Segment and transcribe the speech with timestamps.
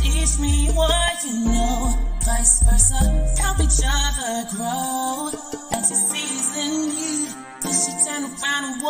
[0.00, 1.94] Teach me what you know,
[2.24, 2.98] vice versa.
[3.40, 5.30] Help each other grow.
[5.72, 5.90] As
[7.88, 8.82] you turn around and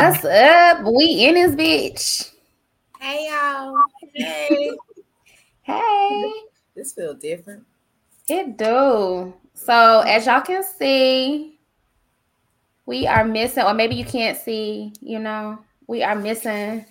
[0.00, 0.82] what's up?
[0.84, 2.32] We in this bitch.
[2.98, 3.76] Hey y'all.
[4.14, 4.70] Hey.
[5.62, 6.32] Hey,
[6.74, 7.64] this feel different.
[8.28, 9.34] it do.
[9.52, 11.58] So as y'all can see,
[12.86, 14.94] we are missing, or maybe you can't see.
[15.02, 16.86] You know, we are missing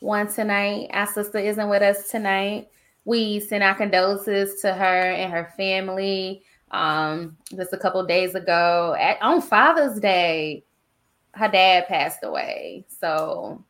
[0.00, 0.90] one tonight.
[0.92, 2.68] Our sister isn't with us tonight.
[3.06, 6.42] We send our condolences to her and her family.
[6.72, 10.64] Um, just a couple days ago, at, on Father's Day,
[11.34, 12.84] her dad passed away.
[12.88, 13.64] So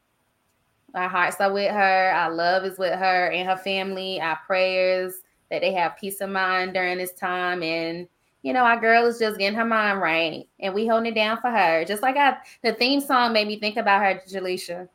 [0.94, 2.10] our hearts are with her.
[2.10, 4.20] Our love is with her and her family.
[4.20, 5.14] Our prayers
[5.50, 7.62] that they have peace of mind during this time.
[7.62, 8.08] And
[8.42, 11.38] you know, our girl is just getting her mind right, and we holding it down
[11.40, 11.84] for her.
[11.84, 14.88] Just like I, the theme song made me think about her, Jaleisha.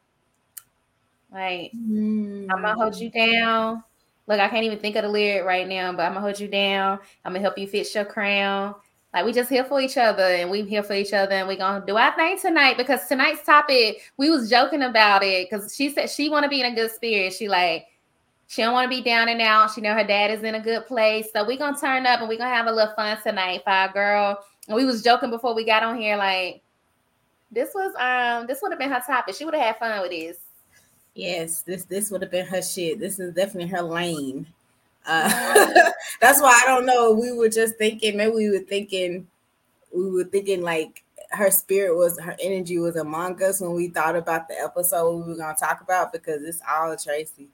[1.32, 2.48] Like mm.
[2.50, 3.84] I'm gonna hold you down.
[4.28, 6.48] Look, I can't even think of the lyric right now, but I'm gonna hold you
[6.48, 7.00] down.
[7.24, 8.74] I'm gonna help you fix your crown.
[9.16, 11.56] Like we just here for each other, and we here for each other, and we
[11.56, 15.90] gonna do our thing tonight because tonight's topic we was joking about it because she
[15.90, 17.32] said she want to be in a good spirit.
[17.32, 17.88] She like
[18.48, 19.72] she don't want to be down and out.
[19.72, 22.28] She know her dad is in a good place, so we gonna turn up and
[22.28, 24.44] we gonna have a little fun tonight for our girl.
[24.68, 26.62] And we was joking before we got on here, like
[27.50, 29.36] this was um this would have been her topic.
[29.36, 30.40] She would have had fun with this.
[31.14, 33.00] Yes, this this would have been her shit.
[33.00, 34.46] This is definitely her lane.
[35.08, 35.30] Uh,
[36.22, 37.12] that's why I don't know.
[37.14, 39.28] We were just thinking, maybe we were thinking,
[39.94, 44.16] we were thinking like her spirit was, her energy was among us when we thought
[44.16, 47.48] about the episode we were gonna talk about because it's all Tracy.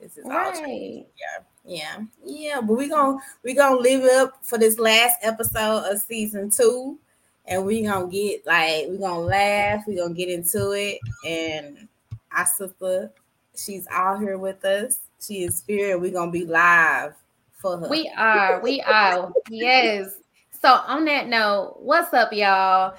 [0.00, 1.06] This is all Tracy.
[1.06, 1.42] Right.
[1.64, 2.60] Yeah, yeah.
[2.60, 6.98] But we're gonna we're gonna live up for this last episode of season two,
[7.46, 9.84] and we're gonna get like we're gonna laugh.
[9.86, 11.88] we're gonna get into it, and
[12.32, 13.10] our sister,
[13.54, 15.00] she's out here with us.
[15.20, 16.00] She is spirit.
[16.00, 17.14] We're gonna be live
[17.52, 17.88] for her.
[17.88, 18.60] We are.
[18.60, 19.32] We are.
[19.50, 20.18] yes.
[20.60, 22.94] So on that note, what's up, y'all?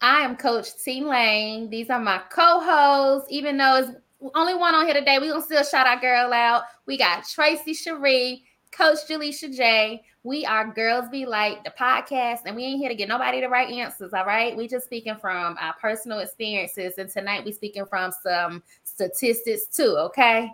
[0.00, 1.70] I am Coach T Lane.
[1.70, 3.28] These are my co-hosts.
[3.30, 3.90] Even though it's
[4.34, 6.64] only one on here today, we gonna still shout our girl out.
[6.86, 10.02] We got Tracy Cherie, Coach Jaleisha J.
[10.24, 13.48] We are Girls Be Like the podcast, and we ain't here to get nobody the
[13.48, 14.12] right answers.
[14.14, 18.62] All right, we just speaking from our personal experiences, and tonight we speaking from some
[18.84, 19.96] statistics too.
[19.98, 20.50] Okay,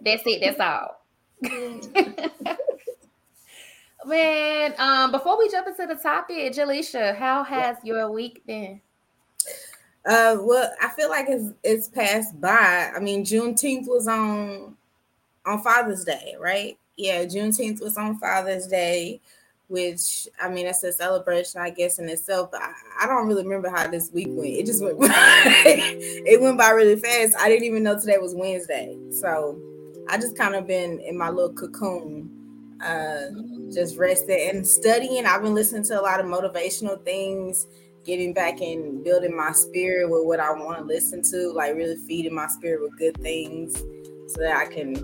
[0.00, 0.40] that's it.
[0.40, 1.00] That's all.
[4.06, 8.80] Man, um, before we jump into the topic, Jaleisha, how has your week been?
[10.06, 12.90] Uh, well, I feel like it's it's passed by.
[12.94, 14.76] I mean, Juneteenth was on
[15.44, 16.78] on Father's Day, right?
[16.96, 19.20] Yeah, Juneteenth was on Father's Day,
[19.70, 22.50] which I mean, it's a celebration, I guess, in itself.
[22.50, 22.72] But I,
[23.02, 24.50] I don't really remember how this week went.
[24.50, 25.06] It just went by.
[25.64, 27.36] it went by really fast.
[27.38, 29.58] I didn't even know today was Wednesday, so
[30.08, 32.28] I just kind of been in my little cocoon,
[32.84, 33.26] uh,
[33.72, 35.24] just resting and studying.
[35.24, 37.68] I've been listening to a lot of motivational things
[38.04, 41.96] getting back and building my spirit with what I want to listen to, like really
[42.08, 44.96] feeding my spirit with good things so that I can,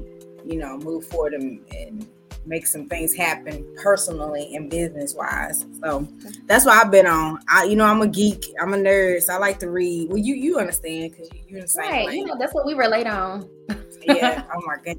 [0.44, 2.06] you know, move forward and, and
[2.46, 5.66] make some things happen personally and business wise.
[5.82, 6.06] So
[6.46, 7.38] that's what I've been on.
[7.48, 10.08] I, you know, I'm a geek, I'm a nerd, so I like to read.
[10.08, 12.18] Well, you you understand because you, you're in the same Right, lane.
[12.20, 13.48] you know that's what we relate on.
[14.02, 14.44] yeah.
[14.54, 14.96] Oh my god.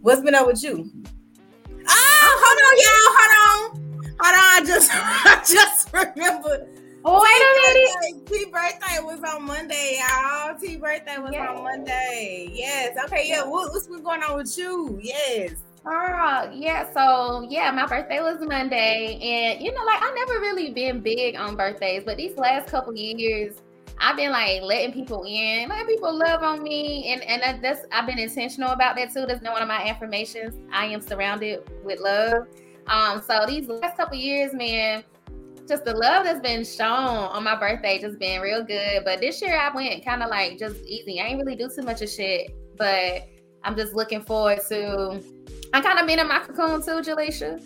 [0.00, 0.90] What's been up with you?
[1.88, 3.10] Oh, hold on, y'all.
[3.16, 4.04] Hold on.
[4.20, 4.62] Hold on.
[4.62, 6.76] I just I just remembered.
[7.02, 8.26] Oh, wait a minute.
[8.26, 10.54] T birthday was on Monday, y'all.
[10.58, 11.48] T birthday was Yes.
[11.48, 12.50] on Monday.
[12.52, 12.96] Yes.
[13.06, 13.24] Okay.
[13.28, 13.44] Yeah.
[13.46, 14.98] What, what's been going on with you?
[15.02, 15.52] Yes.
[15.84, 20.72] Girl, yeah, so yeah, my birthday was Monday, and you know, like I never really
[20.72, 23.62] been big on birthdays, but these last couple years,
[23.98, 27.86] I've been like letting people in, letting people love on me, and and that- that's
[27.92, 29.24] I've been intentional about that too.
[29.24, 30.54] That's one of my affirmations.
[30.70, 32.46] I am surrounded with love.
[32.86, 35.02] Um, so these last couple years, man,
[35.66, 39.02] just the love that's been shown on my birthday just been real good.
[39.04, 41.20] But this year I went kind of like just easy.
[41.20, 43.28] I ain't really do too much of shit, but
[43.62, 45.22] I'm just looking forward to
[45.72, 47.62] I kind of been in my cocoon too, Jaleisha.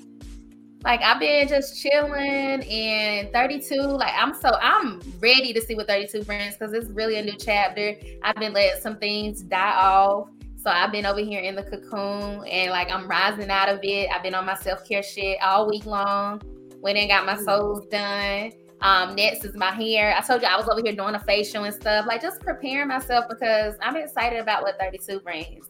[0.85, 3.77] Like I've been just chilling and 32.
[3.77, 7.37] Like I'm so I'm ready to see what 32 brings because it's really a new
[7.39, 7.97] chapter.
[8.23, 10.29] I've been letting some things die off.
[10.56, 14.11] So I've been over here in the cocoon and like I'm rising out of it.
[14.15, 16.43] I've been on my self-care shit all week long.
[16.83, 17.45] Went and got my mm.
[17.45, 18.53] soles done.
[18.83, 20.15] Um, next is my hair.
[20.15, 22.89] I told you I was over here doing a facial and stuff, like just preparing
[22.89, 25.67] myself because I'm excited about what 32 brings.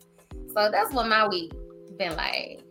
[0.52, 1.52] So that's what my week
[1.98, 2.62] been like.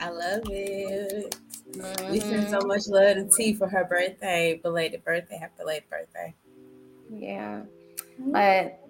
[0.00, 1.36] I love it.
[1.72, 2.12] Mm-hmm.
[2.12, 6.34] We send so much love to T for her birthday, belated birthday, happy belated birthday.
[7.10, 7.62] Yeah.
[8.20, 8.32] Mm-hmm.
[8.32, 8.80] But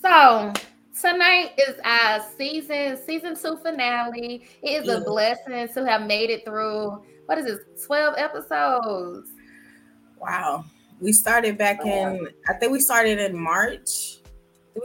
[0.00, 0.52] so
[1.00, 4.46] tonight is our season season two finale.
[4.62, 4.94] It is yeah.
[4.94, 9.30] a blessing to have made it through what is this 12 episodes.
[10.18, 10.64] Wow.
[11.00, 14.17] We started back in I think we started in March.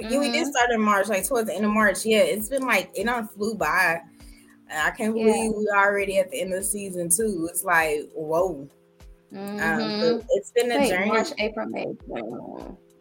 [0.01, 0.51] Yeah, we did mm-hmm.
[0.51, 2.05] start in March, like towards the end of March.
[2.05, 4.01] Yeah, it's been like it on flew by.
[4.71, 5.49] I can't believe yeah.
[5.49, 7.47] we already at the end of season two.
[7.49, 8.67] It's like whoa.
[9.31, 10.15] Um, mm-hmm.
[10.15, 11.07] Um, it's been a Wait, journey.
[11.07, 11.85] March, April, May.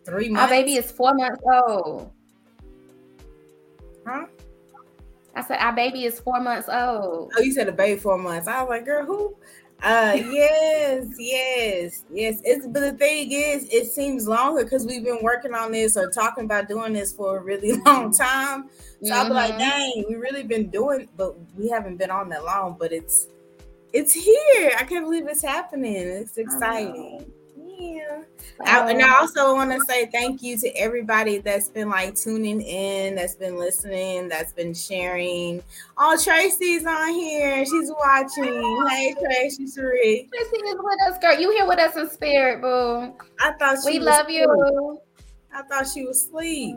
[0.04, 0.30] Three months.
[0.30, 2.10] My baby is four months old.
[4.06, 4.26] Huh?
[5.34, 7.32] I said our baby is four months old.
[7.36, 8.48] Oh, you said a baby four months.
[8.48, 9.36] I was like, girl, who?
[9.82, 12.40] Uh yes, yes, yes.
[12.44, 16.08] It's but the thing is, it seems longer because we've been working on this or
[16.08, 18.70] talking about doing this for a really long time.
[19.02, 19.12] So mm-hmm.
[19.12, 19.58] I'll be like, mm-hmm.
[19.58, 22.76] dang, we really been doing, but we haven't been on that long.
[22.78, 23.26] But it's
[23.92, 24.70] it's here.
[24.78, 25.96] I can't believe it's happening.
[25.96, 27.32] It's exciting.
[27.82, 28.22] Yeah.
[28.64, 32.14] I, and I um, also want to say thank you to everybody that's been like
[32.14, 35.62] tuning in, that's been listening, that's been sharing.
[35.98, 37.64] Oh, Tracy's on here.
[37.64, 38.86] She's watching.
[38.88, 40.28] Hey, Tracy Cherie.
[40.32, 41.40] Tracy is with us, girl.
[41.40, 43.14] You here with us in spirit, boo.
[43.40, 44.40] I thought we love asleep.
[44.42, 45.00] you.
[45.52, 46.76] I thought she was asleep.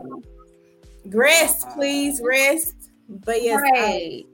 [1.06, 2.74] Rest, please, rest.
[3.08, 4.24] But yes, right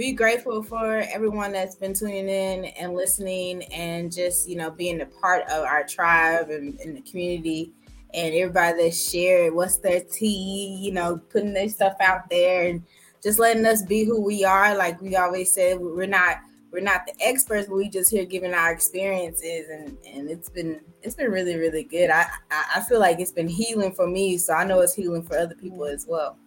[0.00, 5.02] we're grateful for everyone that's been tuning in and listening and just you know being
[5.02, 7.70] a part of our tribe and, and the community
[8.14, 12.82] and everybody that shared what's their tea you know putting their stuff out there and
[13.22, 14.74] just letting us be who we are.
[14.74, 16.38] Like we always said we're not
[16.72, 20.80] we're not the experts but we just here giving our experiences and and it's been
[21.02, 22.08] it's been really really good.
[22.08, 25.36] I i feel like it's been healing for me so i know it's healing for
[25.36, 25.94] other people mm-hmm.
[25.94, 26.38] as well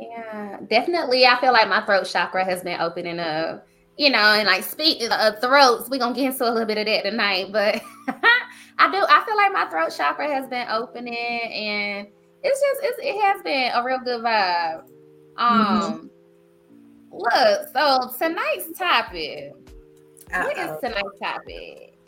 [0.00, 1.26] yeah, definitely.
[1.26, 3.66] I feel like my throat chakra has been opening up,
[3.98, 6.78] you know, and like speak of uh, throats, we're gonna get into a little bit
[6.78, 7.52] of that tonight.
[7.52, 7.82] But
[8.78, 12.08] I do, I feel like my throat chakra has been opening, and
[12.42, 14.84] it's just it's, it has been a real good vibe.
[15.36, 16.10] Um,
[17.10, 17.16] mm-hmm.
[17.16, 19.52] look, so tonight's topic.
[20.32, 21.98] What is tonight's topic?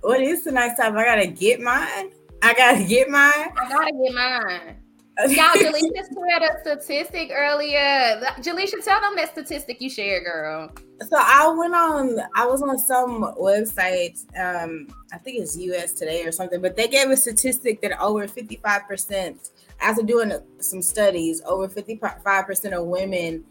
[0.00, 0.96] What is tonight's topic?
[0.96, 2.10] I gotta get mine.
[2.42, 3.52] I gotta get mine.
[3.56, 4.81] I gotta get mine.
[5.28, 8.18] Y'all, Jaleisha shared a statistic earlier.
[8.38, 10.70] Jaleisha, tell them that statistic you shared, girl.
[11.00, 16.24] So I went on, I was on some website, um, I think it's US Today
[16.24, 19.50] or something, but they gave a statistic that over 55%,
[19.80, 23.44] after doing some studies, over 55% of women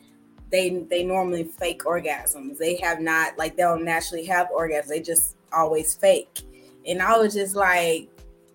[0.51, 2.57] they they normally fake orgasms.
[2.57, 4.87] They have not like they don't naturally have orgasms.
[4.87, 6.41] They just always fake.
[6.85, 8.09] And I was just like,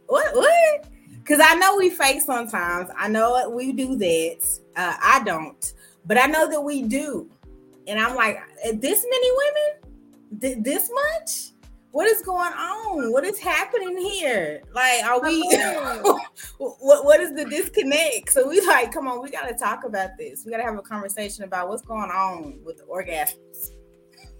[0.06, 0.86] what what?
[1.26, 2.88] Because I know we fake sometimes.
[2.96, 4.60] I know we do that.
[4.76, 5.72] Uh, I don't,
[6.04, 7.28] but I know that we do.
[7.88, 11.52] And I'm like, uh, this many women, Th- this much.
[11.90, 13.10] What is going on?
[13.10, 14.62] What is happening here?
[14.74, 15.40] Like, are we?
[16.58, 18.32] what What is the disconnect?
[18.32, 20.44] So we like, come on, we got to talk about this.
[20.44, 23.70] We got to have a conversation about what's going on with the orgasms.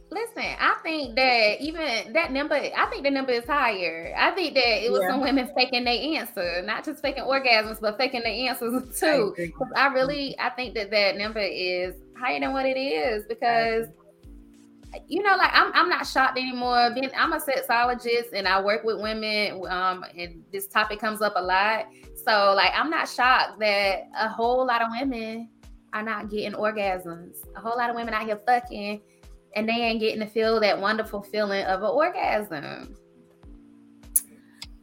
[0.08, 4.14] Listen, I think that even that number, I think the number is higher.
[4.16, 5.10] I think that it was yeah.
[5.10, 9.34] some women faking their answer, not just faking orgasms, but faking their answers too.
[9.74, 13.88] I, I really, I think that that number is higher than what it is because,
[15.08, 16.92] you know, like I'm, I'm not shocked anymore.
[16.94, 21.32] Being, I'm a sexologist and I work with women, um, and this topic comes up
[21.34, 21.86] a lot.
[22.24, 25.48] So, like, I'm not shocked that a whole lot of women
[25.92, 27.38] are not getting orgasms.
[27.56, 29.00] A whole lot of women out here fucking
[29.56, 32.94] and they ain't getting to feel that wonderful feeling of an orgasm.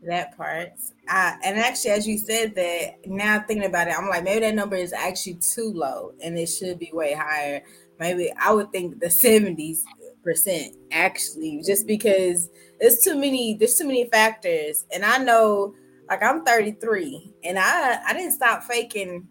[0.06, 0.74] That part.
[1.08, 4.56] Uh, and actually, as you said that, now thinking about it, I'm like, maybe that
[4.56, 7.62] number is actually too low and it should be way higher.
[8.00, 9.84] Maybe I would think the 70s
[10.24, 12.50] percent actually, just because
[12.80, 14.86] there's too many, there's too many factors.
[14.94, 15.76] And I know,
[16.10, 19.28] like, I'm 33 and I, I didn't stop faking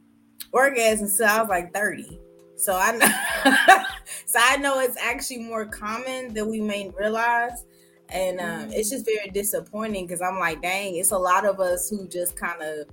[0.54, 2.21] orgasms until I was like 30.
[2.62, 3.84] So I know,
[4.24, 7.64] so I know it's actually more common than we may realize,
[8.08, 8.72] and um, mm-hmm.
[8.72, 12.36] it's just very disappointing because I'm like, dang, it's a lot of us who just
[12.36, 12.86] kind of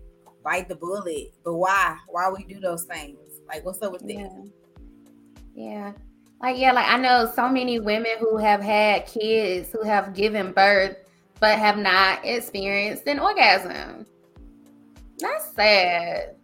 [0.43, 1.33] bite the bullet.
[1.45, 1.97] But why?
[2.07, 3.19] Why we do those things?
[3.47, 4.29] Like, what's up with yeah.
[5.53, 5.91] Yeah.
[6.41, 10.51] Like, yeah, like I know so many women who have had kids who have given
[10.51, 10.97] birth
[11.39, 14.07] but have not experienced an orgasm.
[15.19, 16.38] That's sad.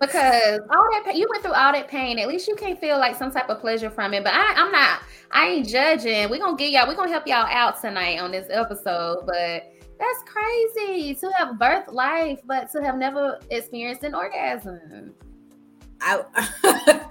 [0.00, 3.14] Because all that you went through all that pain, at least you can feel like
[3.16, 4.24] some type of pleasure from it.
[4.24, 5.00] But I, I'm not.
[5.30, 6.28] I ain't judging.
[6.30, 6.88] We're gonna get y'all.
[6.88, 9.24] We're gonna help y'all out tonight on this episode.
[9.26, 15.14] But that's crazy to have birth life, but to have never experienced an orgasm.
[16.00, 16.24] I,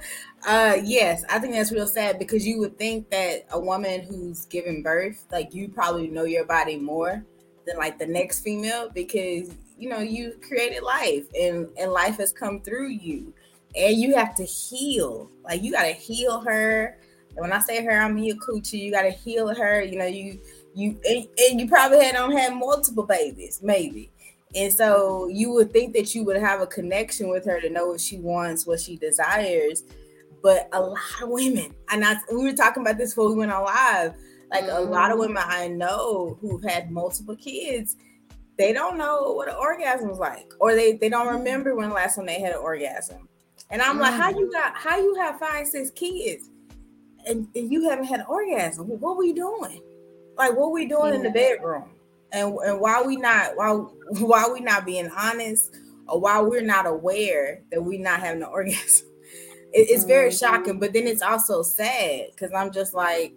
[0.47, 4.45] uh, yes, I think that's real sad because you would think that a woman who's
[4.45, 7.25] given birth, like you probably know your body more
[7.65, 9.51] than like the next female because
[9.83, 13.33] you know you created life and and life has come through you.
[13.75, 15.29] And you have to heal.
[15.43, 16.97] Like you got to heal her.
[17.31, 18.79] And when i say her i'm your coochie.
[18.79, 19.81] You got to heal her.
[19.81, 20.39] You know you
[20.73, 24.09] you and, and you probably had on had multiple babies maybe.
[24.55, 27.87] And so you would think that you would have a connection with her to know
[27.87, 29.83] what she wants what she desires.
[30.41, 33.51] But a lot of women and I, we were talking about this before we went
[33.51, 34.13] on live
[34.49, 34.77] like mm-hmm.
[34.77, 35.33] a lot of mm-hmm.
[35.33, 37.95] women i know who've had multiple kids
[38.57, 42.15] they don't know what an orgasm is like, or they they don't remember when last
[42.15, 43.27] time they had an orgasm.
[43.69, 44.01] And I'm mm.
[44.01, 44.51] like, how you mm.
[44.51, 46.49] got how you have five six kids,
[47.25, 48.87] and, and you haven't had an orgasm?
[48.87, 49.81] What were you doing?
[50.37, 51.15] Like what were we doing yeah.
[51.15, 51.89] in the bedroom?
[52.31, 53.71] And and why we not why
[54.19, 55.75] why we not being honest,
[56.07, 59.07] or why we're not aware that we not having an orgasm?
[59.71, 60.37] It, it's very mm-hmm.
[60.37, 63.33] shocking, but then it's also sad because I'm just like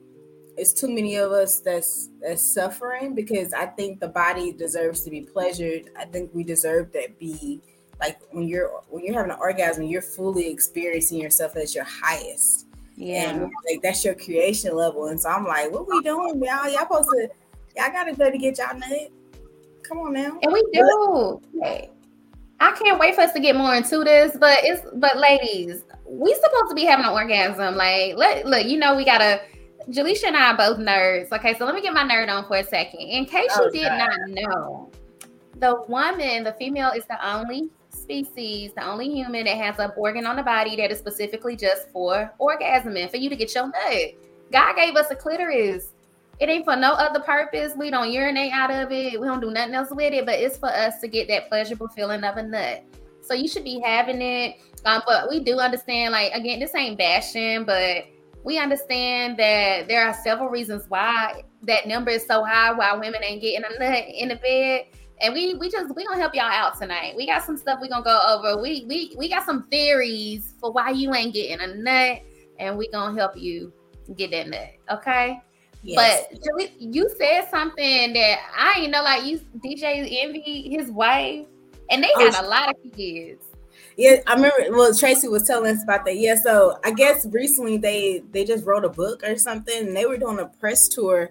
[0.56, 5.10] it's too many of us that's that's suffering because I think the body deserves to
[5.10, 5.90] be pleasured.
[5.96, 7.60] I think we deserve that be
[8.00, 12.66] like when you're when you're having an orgasm, you're fully experiencing yourself at your highest.
[12.96, 15.06] Yeah, and like that's your creation level.
[15.08, 16.68] And so I'm like, what we doing, y'all?
[16.68, 17.28] Y'all supposed to
[17.76, 19.10] y'all gotta go to get y'all nut.
[19.82, 20.38] Come on now.
[20.42, 21.40] And we do.
[21.60, 21.92] But,
[22.58, 26.34] I can't wait for us to get more into this, but it's but ladies, we
[26.34, 27.76] supposed to be having an orgasm.
[27.76, 29.42] Like, let look, you know, we gotta
[29.90, 31.30] Jaleisha and I are both nerds.
[31.32, 33.00] Okay, so let me get my nerd on for a second.
[33.00, 33.98] In case oh, you did God.
[33.98, 34.90] not know,
[35.56, 40.26] the woman, the female, is the only species, the only human that has an organ
[40.26, 44.12] on the body that is specifically just for orgasming, for you to get your nut.
[44.52, 45.92] God gave us a clitoris.
[46.38, 47.72] It ain't for no other purpose.
[47.76, 49.20] We don't urinate out of it.
[49.20, 51.88] We don't do nothing else with it, but it's for us to get that pleasurable
[51.88, 52.84] feeling of a nut.
[53.22, 54.56] So you should be having it.
[54.84, 58.04] Um, but we do understand, like, again, this ain't bashing, but
[58.46, 63.20] we understand that there are several reasons why that number is so high, why women
[63.24, 64.84] ain't getting a nut in the bed.
[65.20, 67.14] And we we just we gonna help y'all out tonight.
[67.16, 68.62] We got some stuff we gonna go over.
[68.62, 72.20] We we we got some theories for why you ain't getting a nut,
[72.60, 73.72] and we gonna help you
[74.16, 74.68] get that nut.
[74.92, 75.42] Okay.
[75.82, 76.26] Yes.
[76.30, 81.46] But you said something that I ain't know, like you DJ envy his wife,
[81.90, 83.44] and they oh, got oh, a lot of kids.
[83.96, 84.56] Yeah, I remember.
[84.70, 86.16] Well, Tracy was telling us about that.
[86.18, 90.06] Yeah, so I guess recently they they just wrote a book or something, and they
[90.06, 91.30] were doing a press tour.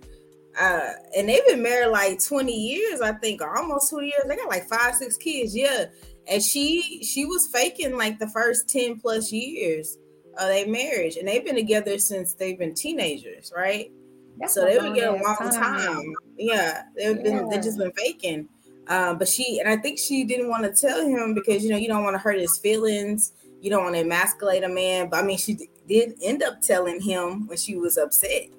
[0.59, 4.21] Uh, and they've been married like 20 years, I think, or almost 20 years.
[4.25, 5.85] They got like five, six kids, yeah.
[6.27, 9.97] And she she was faking like the first 10 plus years
[10.37, 13.91] of their marriage, and they've been together since they've been teenagers, right?
[14.39, 15.93] That's so they've been together a long time.
[15.93, 16.13] time.
[16.37, 18.49] Yeah, they've been they've just been faking.
[18.87, 21.77] Um, but she and I think she didn't want to tell him because you know
[21.77, 25.09] you don't want to hurt his feelings, you don't want to emasculate a man.
[25.09, 28.49] But I mean, she did end up telling him when she was upset,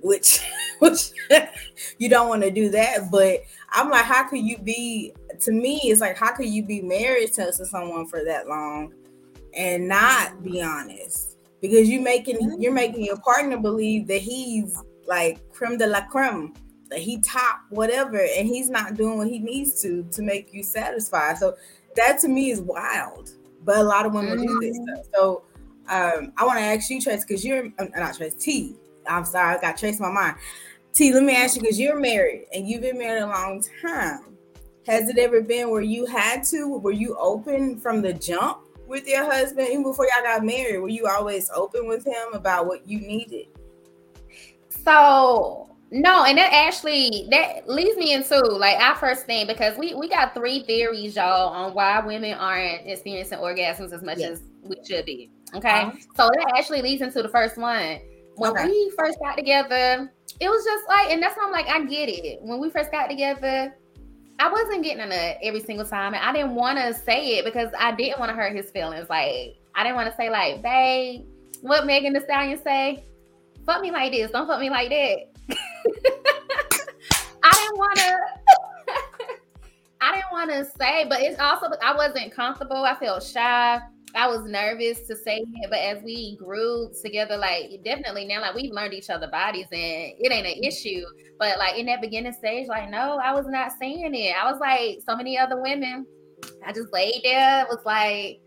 [0.00, 0.40] which
[0.80, 1.10] which
[1.98, 3.10] you don't want to do that.
[3.10, 5.12] But I'm like, how could you be?
[5.40, 8.92] To me, it's like how could you be married to, to someone for that long
[9.54, 11.36] and not be honest?
[11.60, 16.52] Because you making you're making your partner believe that he's like creme de la creme
[16.94, 21.38] he top whatever and he's not doing what he needs to to make you satisfied.
[21.38, 21.56] So
[21.96, 23.32] that to me is wild.
[23.64, 24.46] But a lot of women mm-hmm.
[24.46, 24.94] do this mm-hmm.
[24.94, 25.06] stuff.
[25.14, 25.42] So
[25.90, 28.76] um, i want to ask you trace because you're uh, not trace t.
[29.06, 30.36] I'm sorry i got trace my mind.
[30.92, 34.36] T let me ask you because you're married and you've been married a long time.
[34.86, 39.06] Has it ever been where you had to were you open from the jump with
[39.06, 40.80] your husband even before y'all got married?
[40.80, 43.46] Were you always open with him about what you needed?
[44.84, 49.94] So no, and that actually that leads me into like our first thing because we
[49.94, 54.32] we got three theories, y'all, on why women aren't experiencing orgasms as much yes.
[54.32, 55.30] as we should be.
[55.54, 55.92] Okay, uh-huh.
[56.14, 58.00] so that actually leads into the first one.
[58.36, 58.66] When okay.
[58.66, 62.08] we first got together, it was just like, and that's why I'm like, I get
[62.10, 62.40] it.
[62.42, 63.74] When we first got together,
[64.38, 67.46] I wasn't getting a nut every single time, and I didn't want to say it
[67.46, 69.08] because I didn't want to hurt his feelings.
[69.08, 71.24] Like I didn't want to say like, babe,
[71.62, 73.04] what Megan Thee Stallion say?
[73.64, 75.37] Fuck me like this, don't fuck me like that
[77.42, 78.18] I didn't want to.
[80.00, 82.84] I didn't want to say, but it's also I wasn't comfortable.
[82.84, 83.80] I felt shy.
[84.14, 88.54] I was nervous to say it, but as we grew together, like definitely now, like
[88.54, 90.64] we've learned each other bodies and it ain't an mm-hmm.
[90.64, 91.04] issue.
[91.38, 94.34] But like in that beginning stage, like no, I was not saying it.
[94.34, 96.06] I was like so many other women.
[96.64, 98.40] I just laid there, It was like,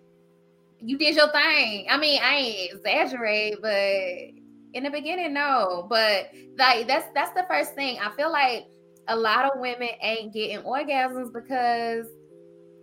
[0.79, 1.88] you did your thing.
[1.89, 4.40] I mean, I ain't exaggerate, but
[4.74, 5.86] in the beginning, no.
[5.90, 8.00] But like that's that's the first thing.
[8.00, 8.68] I feel like
[9.08, 12.06] a lot of women ain't getting orgasms because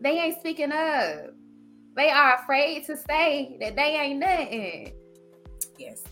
[0.00, 1.34] they ain't speaking up
[1.98, 4.92] they are afraid to say that they ain't nothing.
[5.78, 6.04] Yes.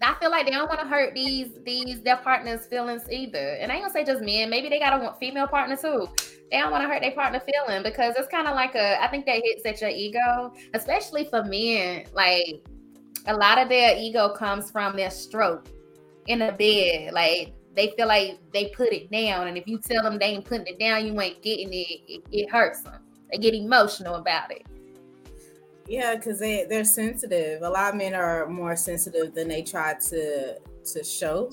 [0.00, 3.56] I feel like they don't want to hurt these these their partners' feelings either.
[3.60, 4.48] And I ain't gonna say just men.
[4.48, 6.06] Maybe they got a female partner too.
[6.52, 9.02] They don't want to hurt their partner feeling because it's kind of like a.
[9.02, 12.04] I think that hits at your ego, especially for men.
[12.12, 12.62] Like
[13.28, 15.68] a lot of their ego comes from their stroke
[16.26, 17.12] in the bed.
[17.12, 20.44] Like they feel like they put it down, and if you tell them they ain't
[20.44, 22.00] putting it down, you ain't getting it.
[22.08, 23.00] It, it hurts them.
[23.30, 24.66] They get emotional about it.
[25.86, 27.62] Yeah, because they they're sensitive.
[27.62, 30.58] A lot of men are more sensitive than they try to
[30.92, 31.52] to show,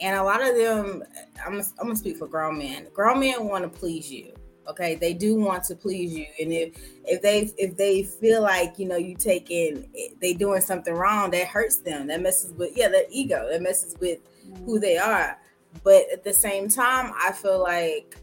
[0.00, 1.04] and a lot of them.
[1.44, 2.88] I'm I'm gonna speak for grown men.
[2.92, 4.34] Grown men want to please you.
[4.68, 8.78] Okay, they do want to please you, and if if they if they feel like
[8.78, 9.88] you know you taking
[10.20, 12.06] they doing something wrong, that hurts them.
[12.08, 13.48] That messes with yeah their ego.
[13.50, 14.18] That messes with
[14.66, 15.38] who they are.
[15.84, 18.18] But at the same time, I feel like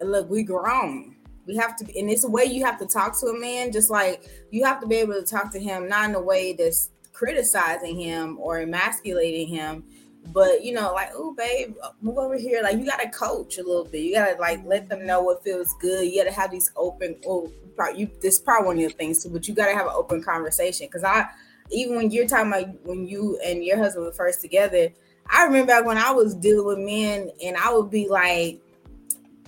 [0.00, 1.16] look, we grown
[1.48, 3.72] we have to be and it's a way you have to talk to a man
[3.72, 6.52] just like you have to be able to talk to him not in a way
[6.52, 9.82] that's criticizing him or emasculating him
[10.32, 13.62] but you know like oh babe move over here like you got to coach a
[13.62, 16.34] little bit you got to like let them know what feels good you got to
[16.34, 17.50] have these open oh
[17.94, 19.92] you this is probably one of the things too but you got to have an
[19.94, 21.24] open conversation because i
[21.70, 24.88] even when you're talking about when you and your husband were first together
[25.30, 28.60] i remember when i was dealing with men and i would be like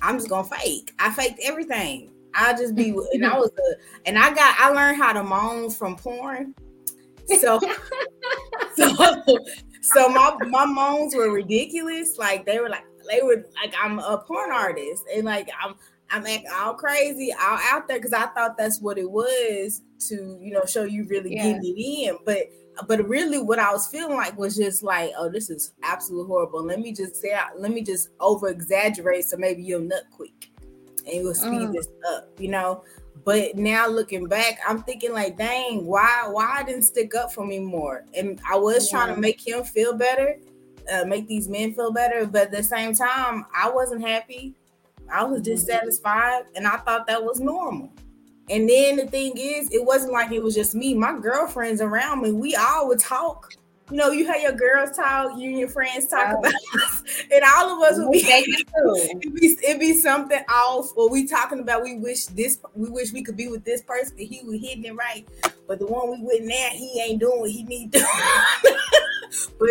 [0.02, 0.92] I'm just gonna fake.
[0.99, 2.10] I faked everything.
[2.34, 5.70] I'll just be and I was a and I got I learned how to moan
[5.70, 6.54] from porn.
[7.40, 7.60] So
[8.76, 9.38] so
[9.80, 12.19] so my my moans were ridiculous.
[12.19, 15.75] Like they were like they were like I'm a porn artist and like I'm
[16.10, 20.38] I'm acting all crazy, all out there because I thought that's what it was to
[20.40, 21.52] you know show you really yeah.
[21.52, 22.19] getting it in.
[22.25, 22.50] But
[22.86, 26.64] but really what I was feeling like was just like, oh, this is absolutely horrible.
[26.64, 30.50] Let me just say, let me just over exaggerate so maybe you'll nut quick
[31.06, 31.73] and you'll speed mm.
[31.73, 32.84] this up, you know.
[33.25, 37.45] But now looking back, I'm thinking like, dang, why why I didn't stick up for
[37.45, 38.04] me more?
[38.15, 38.99] And I was yeah.
[38.99, 40.37] trying to make him feel better,
[40.93, 44.54] uh, make these men feel better, but at the same time, I wasn't happy.
[45.13, 47.93] I was dissatisfied, and I thought that was normal.
[48.49, 50.95] And then the thing is, it wasn't like it was just me.
[50.95, 53.54] My girlfriends around me, we all would talk.
[53.91, 57.43] You know, you have your girls talk, you and your friends talk about us, and
[57.57, 61.83] all of us would be, it'd be it'd be something off, or we talking about
[61.83, 64.95] we wish this we wish we could be with this person, he was hitting it
[64.95, 65.26] right,
[65.67, 68.00] but the one we with now, he ain't doing what he need to
[69.59, 69.69] but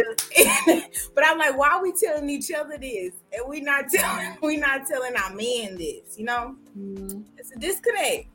[1.15, 3.13] but I'm like, why are we telling each other this?
[3.33, 6.55] And we not telling we not telling our men this, you know?
[6.77, 7.21] Mm-hmm.
[7.37, 8.27] It's a disconnect.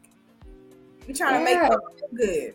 [1.06, 1.68] We trying yeah.
[1.68, 2.54] to make feel good.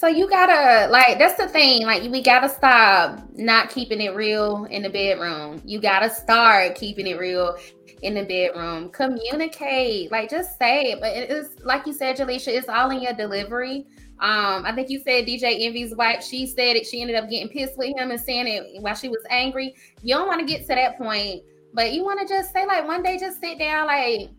[0.00, 1.84] So you gotta like that's the thing.
[1.84, 5.60] Like we gotta stop not keeping it real in the bedroom.
[5.66, 7.58] You gotta start keeping it real
[8.00, 8.88] in the bedroom.
[8.92, 10.10] Communicate.
[10.10, 11.00] Like just say it.
[11.02, 13.84] But it's like you said, Jaleisha, it's all in your delivery.
[14.20, 17.50] Um, I think you said DJ Envy's wife, she said it, she ended up getting
[17.50, 19.74] pissed with him and saying it while she was angry.
[20.02, 21.42] You don't want to get to that point,
[21.74, 24.30] but you want to just say, like, one day just sit down, like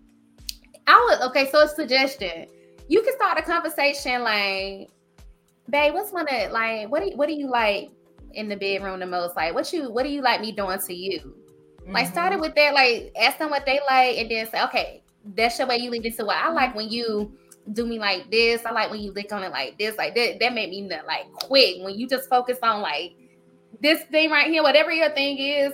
[0.88, 2.48] I would okay, so a suggestion
[2.92, 4.90] you can start a conversation like,
[5.72, 7.92] babe, what's one of like what do you, what do you like
[8.34, 9.36] in the bedroom the most?
[9.36, 11.20] Like what you what do you like me doing to you?
[11.82, 11.94] Mm-hmm.
[11.94, 15.04] Like started with that, like ask them what they like, and then say, okay,
[15.36, 17.38] that's the way you lead it to what I like when you
[17.74, 18.66] do me like this.
[18.66, 20.40] I like when you lick on it like this, like that.
[20.40, 21.78] That made me nut like quick.
[21.84, 23.14] When you just focus on like
[23.82, 25.74] this thing right here, whatever your thing is,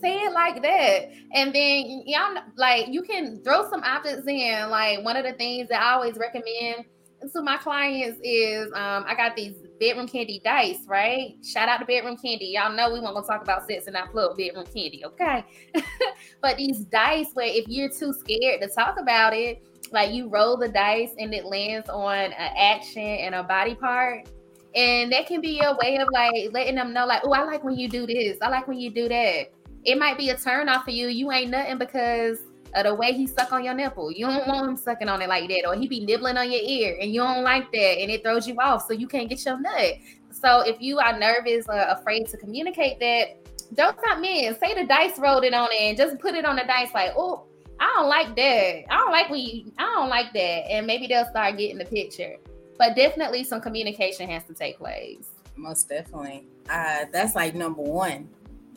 [0.00, 1.10] say it like that.
[1.34, 4.70] And then y'all like you can throw some options in.
[4.70, 6.84] Like one of the things that I always recommend
[7.32, 11.36] to my clients is um, I got these bedroom candy dice, right?
[11.44, 12.46] Shout out to bedroom candy.
[12.46, 15.44] Y'all know we won't go talk about sex and not plug bedroom candy, okay?
[16.40, 20.56] but these dice where if you're too scared to talk about it, like you roll
[20.56, 24.28] the dice and it lands on an action and a body part.
[24.74, 27.64] And that can be a way of like letting them know, like, oh, I like
[27.64, 28.36] when you do this.
[28.42, 29.48] I like when you do that
[29.84, 31.08] it might be a turn off for you.
[31.08, 32.40] You ain't nothing because
[32.74, 34.10] the way he suck on your nipple.
[34.12, 36.60] You don't want him sucking on it like that, or he be nibbling on your
[36.62, 39.44] ear, and you don't like that, and it throws you off, so you can't get
[39.44, 39.94] your nut.
[40.30, 43.36] So if you are nervous or afraid to communicate that,
[43.74, 44.56] don't stop men.
[44.58, 47.12] Say the dice rolled it on it, and just put it on the dice like,
[47.16, 47.44] oh,
[47.80, 48.92] I don't like that.
[48.92, 50.70] I don't like when you, I don't like that.
[50.70, 52.36] And maybe they'll start getting the picture.
[52.78, 55.28] But definitely some communication has to take place.
[55.56, 56.46] Most definitely.
[56.70, 58.28] Uh, that's like number one.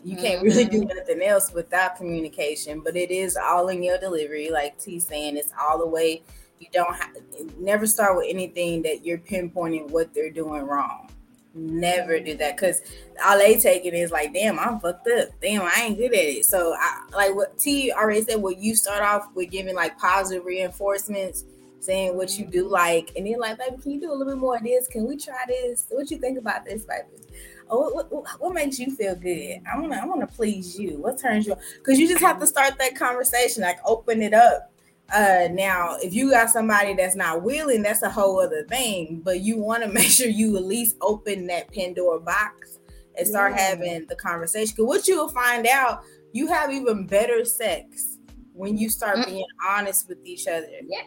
[0.04, 0.46] You can't mm-hmm.
[0.46, 4.50] really do nothing else without communication, but it is all in your delivery.
[4.50, 6.24] Like T saying, it's all the way.
[6.60, 7.12] You don't have
[7.58, 11.10] never start with anything that you're pinpointing what they're doing wrong.
[11.54, 12.82] Never do that because
[13.26, 15.30] all they taking is like, damn, I'm fucked up.
[15.42, 16.46] Damn, I ain't good at it.
[16.46, 18.42] So I like what T already said.
[18.42, 21.44] What you start off with giving like positive reinforcements,
[21.80, 24.40] saying what you do like, and then like, baby, can you do a little bit
[24.40, 24.88] more of this?
[24.88, 25.88] Can we try this?
[25.90, 27.22] What you think about this, baby?
[27.74, 29.62] Oh, what, what, what makes you feel good?
[29.72, 30.98] I wanna I wanna please you.
[30.98, 31.56] What turns you?
[31.78, 34.72] Because you just have to start that conversation, like open it up
[35.14, 39.22] uh, now, if you got somebody that's not willing, that's a whole other thing.
[39.24, 42.80] But you want to make sure you at least open that Pandora box
[43.18, 43.70] and start yeah.
[43.70, 44.74] having the conversation.
[44.76, 48.11] Because what you will find out, you have even better sex
[48.54, 50.68] when you start being honest with each other.
[50.86, 51.02] Yeah.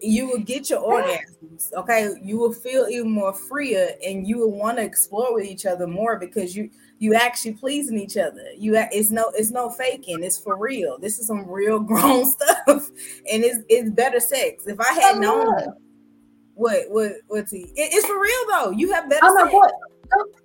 [0.00, 1.72] You will get your orgasms.
[1.74, 2.10] Okay.
[2.22, 5.86] You will feel even more freer and you will want to explore with each other
[5.86, 8.42] more because you you actually pleasing each other.
[8.56, 10.22] You it's no it's no faking.
[10.22, 10.98] It's for real.
[10.98, 12.88] This is some real grown stuff,
[13.30, 14.66] and it's it's better sex.
[14.66, 15.54] If I had known
[16.54, 17.62] what what what's he?
[17.74, 18.70] It, it's for real though.
[18.70, 19.20] You have better.
[19.24, 19.70] Oh
[20.10, 20.42] sex.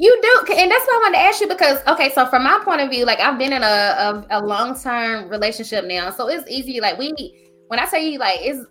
[0.00, 2.60] You do, and that's why I wanted to ask you because okay, so from my
[2.64, 6.28] point of view, like I've been in a a, a long term relationship now, so
[6.28, 6.80] it's easy.
[6.80, 7.12] Like we,
[7.66, 8.64] when I say you like it's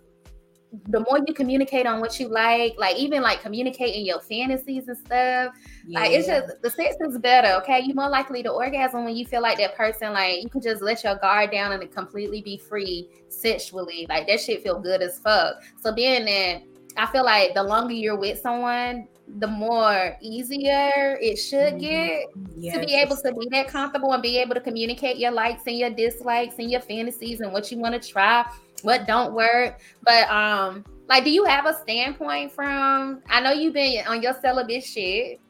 [0.88, 4.96] the more you communicate on what you like, like even like communicating your fantasies and
[4.98, 5.54] stuff,
[5.86, 6.00] yeah.
[6.00, 7.60] like it's just the sex is better.
[7.62, 10.14] Okay, you're more likely to orgasm when you feel like that person.
[10.14, 14.06] Like you can just let your guard down and completely be free sexually.
[14.08, 15.56] Like that shit feel good as fuck.
[15.82, 21.36] So being then I feel like the longer you're with someone, the more easier it
[21.36, 21.78] should mm-hmm.
[21.78, 22.24] get
[22.56, 22.74] yes.
[22.74, 25.78] to be able to be that comfortable and be able to communicate your likes and
[25.78, 28.44] your dislikes and your fantasies and what you want to try
[28.82, 29.80] what don't work.
[30.02, 33.22] But um, like, do you have a standpoint from?
[33.28, 35.40] I know you've been on your celibate shit,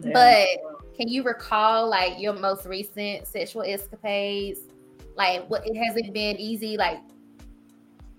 [0.00, 0.12] yeah.
[0.12, 4.60] but can you recall like your most recent sexual escapades?
[5.16, 6.76] Like, what it has it been easy?
[6.76, 7.00] Like,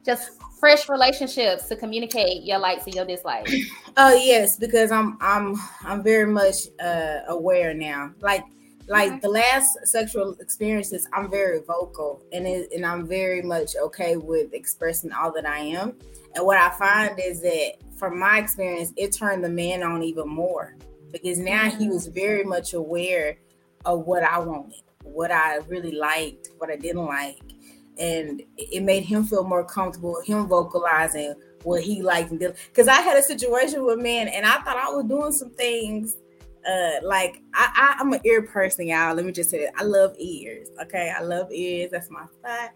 [0.05, 3.53] just fresh relationships to communicate your likes and your dislikes.
[3.95, 8.11] Oh yes, because I'm I'm I'm very much uh, aware now.
[8.21, 8.43] Like
[8.87, 14.17] like the last sexual experiences i'm very vocal and it, and i'm very much okay
[14.17, 15.95] with expressing all that i am
[16.35, 20.27] and what i find is that from my experience it turned the man on even
[20.27, 20.75] more
[21.13, 22.19] because now he was mm-hmm.
[22.19, 23.37] very much aware
[23.85, 27.52] of what i wanted what i really liked what i didn't like
[27.97, 32.87] and it made him feel more comfortable him vocalizing what he liked and did because
[32.87, 36.17] i had a situation with men and i thought i was doing some things
[36.65, 39.15] uh like I, I am an ear person, y'all.
[39.15, 39.67] Let me just say.
[39.75, 40.69] I love ears.
[40.81, 41.91] Okay, I love ears.
[41.91, 42.71] That's my spot.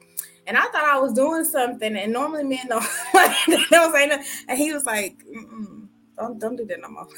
[0.46, 3.36] And I thought I was doing something, and normally men don't like
[3.70, 4.26] don't say nothing.
[4.48, 5.18] And he was like,
[6.18, 7.08] "Don't don't do that no more."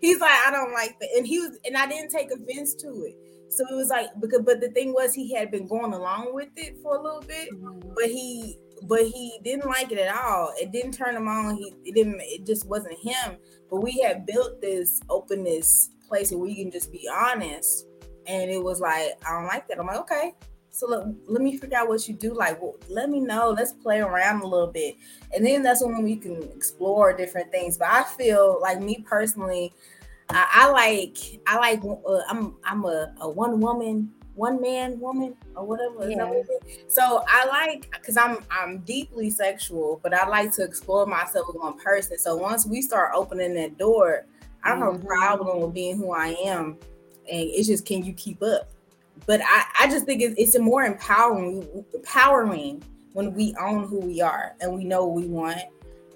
[0.00, 2.88] He's like, "I don't like that," and he was, and I didn't take offense to
[3.04, 3.16] it.
[3.48, 6.48] So it was like because, but the thing was, he had been going along with
[6.56, 7.90] it for a little bit, mm-hmm.
[7.94, 10.52] but he but he didn't like it at all.
[10.60, 11.56] It didn't turn him on.
[11.56, 12.20] He it didn't.
[12.20, 13.36] It just wasn't him.
[13.70, 17.86] But we had built this openness place where we can just be honest.
[18.26, 19.78] And it was like, I don't like that.
[19.78, 20.32] I'm like, okay.
[20.70, 22.34] So let, let me figure out what you do.
[22.34, 23.50] Like, well, let me know.
[23.50, 24.96] Let's play around a little bit.
[25.32, 27.78] And then that's when we can explore different things.
[27.78, 29.72] But I feel like me personally,
[30.30, 35.34] I, I like I like uh, I'm I'm a, a one woman one man woman
[35.54, 36.10] or whatever.
[36.10, 36.42] Yeah.
[36.88, 41.56] So I like because I'm I'm deeply sexual, but I like to explore myself with
[41.56, 42.18] one person.
[42.18, 44.26] So once we start opening that door,
[44.62, 44.86] I don't mm-hmm.
[44.86, 45.06] have a mm-hmm.
[45.06, 46.78] problem with being who I am,
[47.30, 48.70] and it's just can you keep up?
[49.26, 52.82] But I I just think it's, it's a more empowering empowering
[53.12, 55.60] when we own who we are and we know what we want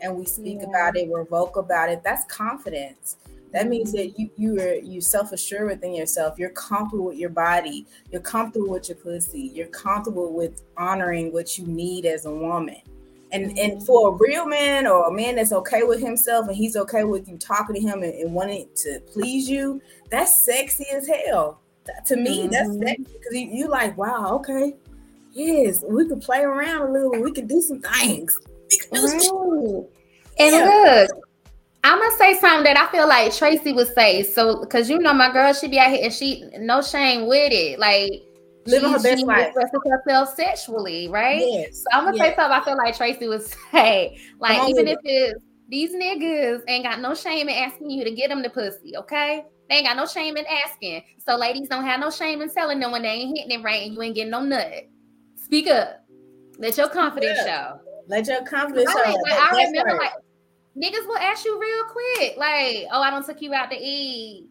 [0.00, 0.68] and we speak yeah.
[0.68, 2.02] about it, we're vocal about it.
[2.04, 3.16] That's confidence.
[3.52, 6.38] That means that you you are you self assured within yourself.
[6.38, 7.86] You're comfortable with your body.
[8.10, 9.50] You're comfortable with your pussy.
[9.54, 12.80] You're comfortable with honoring what you need as a woman.
[13.32, 16.76] And and for a real man or a man that's okay with himself and he's
[16.76, 19.80] okay with you talking to him and, and wanting to please you,
[20.10, 21.60] that's sexy as hell.
[22.06, 22.50] To me, mm-hmm.
[22.50, 24.74] that's sexy because you, you like, wow, okay,
[25.32, 27.22] yes, we could play around a little.
[27.22, 28.38] We could do some things.
[28.92, 29.88] Do
[30.38, 31.06] and yeah.
[31.10, 31.27] look,
[31.88, 34.22] I'm gonna say something that I feel like Tracy would say.
[34.22, 37.50] So, because you know my girl, she be out here and she no shame with
[37.50, 38.10] it, like
[38.66, 41.40] living her best life, herself sexually, right?
[41.40, 41.78] Yes.
[41.78, 42.26] So I'm gonna yes.
[42.26, 46.84] say something I feel like Tracy would say, like even if it's These niggas ain't
[46.84, 49.46] got no shame in asking you to get them the pussy, okay?
[49.70, 51.02] They ain't got no shame in asking.
[51.26, 53.86] So ladies don't have no shame in telling them when they ain't hitting it right
[53.86, 54.88] and you ain't getting no nut.
[55.36, 56.04] Speak up.
[56.58, 57.80] Let your confidence show.
[58.08, 58.98] Let your confidence show.
[58.98, 60.12] Like, I remember like
[60.78, 64.48] niggas will ask you real quick, like, oh, I don't took you out to eat.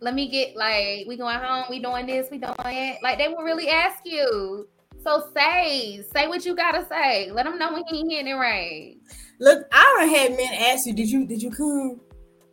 [0.00, 2.98] Let me get like we going home, we doing this, we doing it.
[3.02, 4.68] Like they will really ask you.
[5.02, 7.30] So say, say what you gotta say.
[7.30, 8.96] Let them know when he ain't hitting it right.
[9.40, 12.00] Look, I don't had men ask you, did you did you come?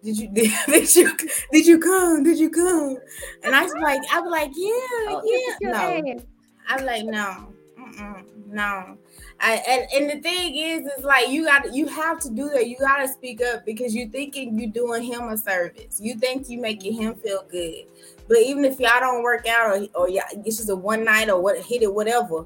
[0.04, 1.18] Did you did, did you
[1.52, 2.24] did you come?
[2.24, 2.98] Did you come?
[3.44, 4.72] And I was like, I was like, yeah,
[5.10, 5.70] oh, yeah.
[5.72, 6.24] No.
[6.70, 8.98] I'm like, no, Mm-mm, no.
[9.44, 12.68] I, and, and the thing is, is like you got you have to do that.
[12.68, 16.00] You got to speak up because you're thinking you're doing him a service.
[16.00, 17.86] You think you making him feel good.
[18.28, 21.30] But even if y'all don't work out or or y'all, it's just a one night
[21.30, 22.46] or what hit it whatever,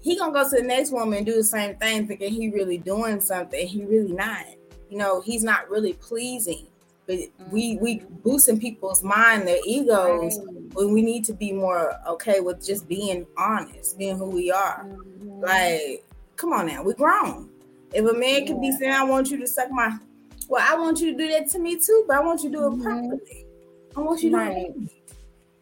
[0.00, 2.78] he gonna go to the next woman and do the same thing, thinking he really
[2.78, 3.66] doing something.
[3.66, 4.44] He really not.
[4.90, 6.66] You know, he's not really pleasing.
[7.06, 7.18] But
[7.52, 8.14] we we mm-hmm.
[8.24, 10.40] boosting people's mind, their egos,
[10.72, 14.84] when we need to be more okay with just being honest, being who we are.
[14.84, 15.40] Mm-hmm.
[15.40, 16.04] Like
[16.36, 17.50] Come on now, we're grown.
[17.92, 18.46] If a man yeah.
[18.46, 19.98] could be saying, I want you to suck my
[20.48, 22.56] well, I want you to do that to me too, but I want you to
[22.56, 22.82] do it mm-hmm.
[22.82, 23.46] properly.
[23.96, 24.74] I want you to right.
[24.74, 24.90] do it.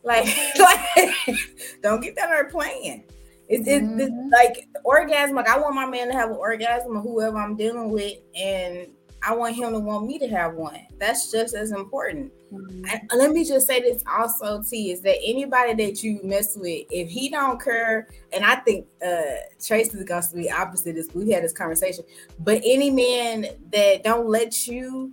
[0.04, 0.26] Like,
[0.58, 1.38] like
[1.82, 3.04] don't get that her playing.
[3.48, 4.00] It's, mm-hmm.
[4.00, 5.36] it's, like orgasm.
[5.36, 8.88] Like I want my man to have an orgasm or whoever I'm dealing with, and
[9.22, 10.80] I want him to want me to have one.
[10.98, 12.32] That's just as important.
[12.52, 13.18] Mm-hmm.
[13.18, 17.08] Let me just say this also, T, is that anybody that you mess with, if
[17.08, 21.08] he don't care, and I think uh Trace is gonna be opposite this.
[21.14, 22.04] We had this conversation,
[22.40, 25.12] but any man that don't let you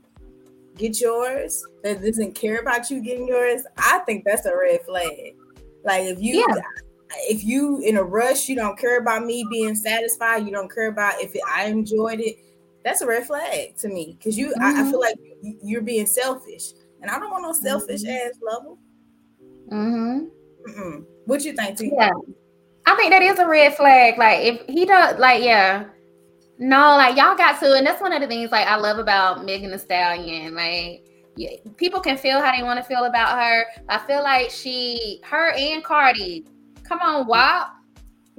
[0.78, 5.36] get yours, that doesn't care about you getting yours, I think that's a red flag.
[5.86, 6.62] Like if you yeah.
[7.30, 10.88] if you in a rush, you don't care about me being satisfied, you don't care
[10.88, 12.38] about if I enjoyed it
[12.84, 14.64] that's a red flag to me because you mm-hmm.
[14.64, 14.92] I, I, mm-hmm.
[14.92, 15.16] feel like
[15.62, 18.28] you're being selfish and i don't want no selfish mm-hmm.
[18.28, 18.78] ass level
[19.72, 21.00] mm-hmm.
[21.26, 21.92] what you think T?
[21.96, 22.12] yeah.
[22.90, 24.18] I think that is a red flag.
[24.18, 25.86] Like if he does like yeah.
[26.58, 29.46] No like y'all got to and that's one of the things like i love about
[29.46, 30.56] megan thee stallion.
[30.56, 33.66] Like yeah, people can feel how they want to feel about her.
[33.88, 36.46] I feel like she her and cardi
[36.84, 37.70] come on WAP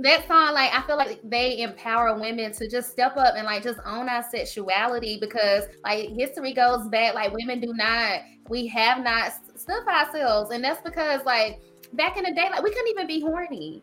[0.03, 3.63] that song, like I feel like they empower women to just step up and like
[3.63, 9.03] just own our sexuality because like history goes back, like women do not, we have
[9.03, 11.61] not stuff ourselves, and that's because like
[11.93, 13.83] back in the day, like we couldn't even be horny.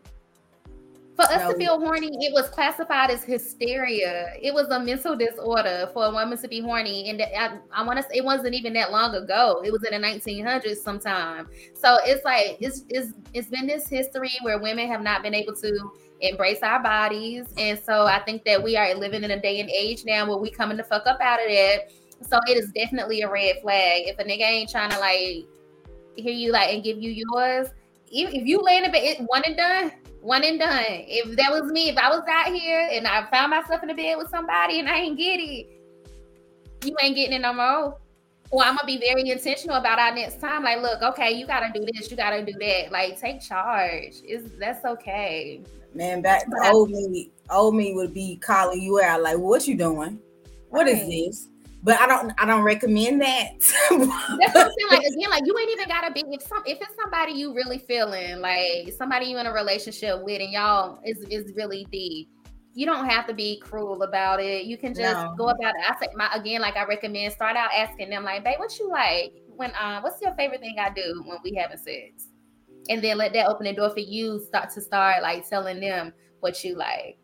[1.18, 1.50] For us no.
[1.50, 4.28] to feel horny, it was classified as hysteria.
[4.40, 7.84] It was a mental disorder for a woman to be horny, and uh, I, I
[7.84, 8.04] want to.
[8.04, 9.60] Say it wasn't even that long ago.
[9.64, 11.48] It was in the 1900s sometime.
[11.74, 15.56] So it's like it's it's it's been this history where women have not been able
[15.56, 17.46] to embrace our bodies.
[17.56, 20.38] And so I think that we are living in a day and age now where
[20.38, 21.90] we coming to fuck up out of that.
[22.22, 24.04] So it is definitely a red flag.
[24.06, 25.46] If a nigga ain't trying to like
[26.16, 27.68] hear you like and give you yours,
[28.10, 30.84] if you in the bed, one and done, one and done.
[30.86, 33.94] If that was me, if I was out here and I found myself in a
[33.94, 35.66] bed with somebody and I ain't get it,
[36.84, 37.98] you ain't getting it no more.
[38.50, 40.64] Well, I'm gonna be very intentional about our next time.
[40.64, 42.90] Like, look, okay, you gotta do this, you gotta do that.
[42.90, 44.22] Like, take charge.
[44.26, 45.62] Is that's okay.
[45.94, 49.76] Man, back the old me, old me would be calling you out like, "What you
[49.76, 50.20] doing?
[50.68, 50.96] What right.
[50.96, 51.48] is this?"
[51.82, 53.52] But I don't, I don't recommend that.
[53.60, 54.88] That's what I'm saying.
[54.90, 57.78] Like again, like you ain't even gotta be if some if it's somebody you really
[57.78, 62.28] feeling like somebody you in a relationship with and y'all is is really deep.
[62.74, 64.66] You don't have to be cruel about it.
[64.66, 65.34] You can just no.
[65.36, 65.82] go about it.
[65.88, 68.88] I say my again, like I recommend start out asking them like, "Babe, what you
[68.88, 69.32] like?
[69.48, 72.27] When uh, what's your favorite thing I do when we having sex?"
[72.88, 76.12] And then let that open the door for you start to start like telling them
[76.40, 77.18] what you like.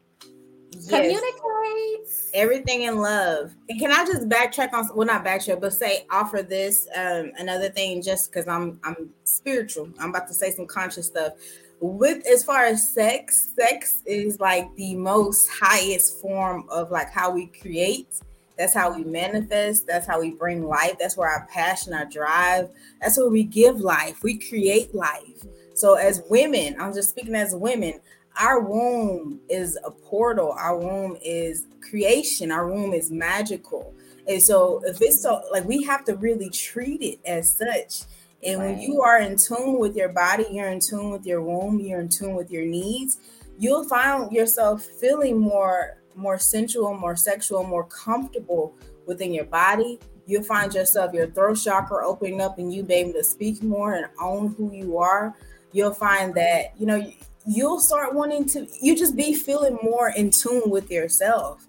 [0.73, 0.89] Yes.
[0.89, 3.55] Communicate everything in love.
[3.69, 7.71] And can I just backtrack on well not backtrack, but say offer this um another
[7.71, 9.89] thing just because I'm I'm spiritual.
[10.01, 11.35] I'm about to say some conscious stuff.
[11.81, 17.31] With as far as sex, sex is like the most highest form of like how
[17.31, 18.21] we create.
[18.57, 19.87] That's how we manifest.
[19.87, 20.97] That's how we bring life.
[20.99, 24.23] That's where our passion, our drive, that's where we give life.
[24.23, 25.45] We create life.
[25.75, 28.01] So, as women, I'm just speaking as women,
[28.41, 30.53] our womb is a portal.
[30.53, 32.53] Our womb is creation.
[32.53, 33.95] Our womb is magical.
[34.29, 38.09] And so, if it's so, like, we have to really treat it as such.
[38.45, 38.73] And right.
[38.73, 42.01] when you are in tune with your body, you're in tune with your womb, you're
[42.01, 43.19] in tune with your needs,
[43.59, 48.75] you'll find yourself feeling more more sensual, more sexual, more comfortable
[49.07, 49.99] within your body.
[50.27, 53.95] You'll find yourself your throat chakra opening up and you be able to speak more
[53.95, 55.35] and own who you are.
[55.73, 57.13] You'll find that you know
[57.47, 61.67] you'll start wanting to you just be feeling more in tune with yourself.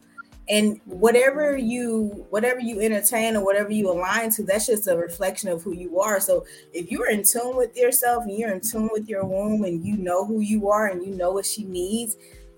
[0.47, 5.49] And whatever you whatever you entertain or whatever you align to that's just a reflection
[5.49, 6.19] of who you are.
[6.19, 9.83] So if you're in tune with yourself and you're in tune with your womb and
[9.83, 12.15] you know who you are and you know what she needs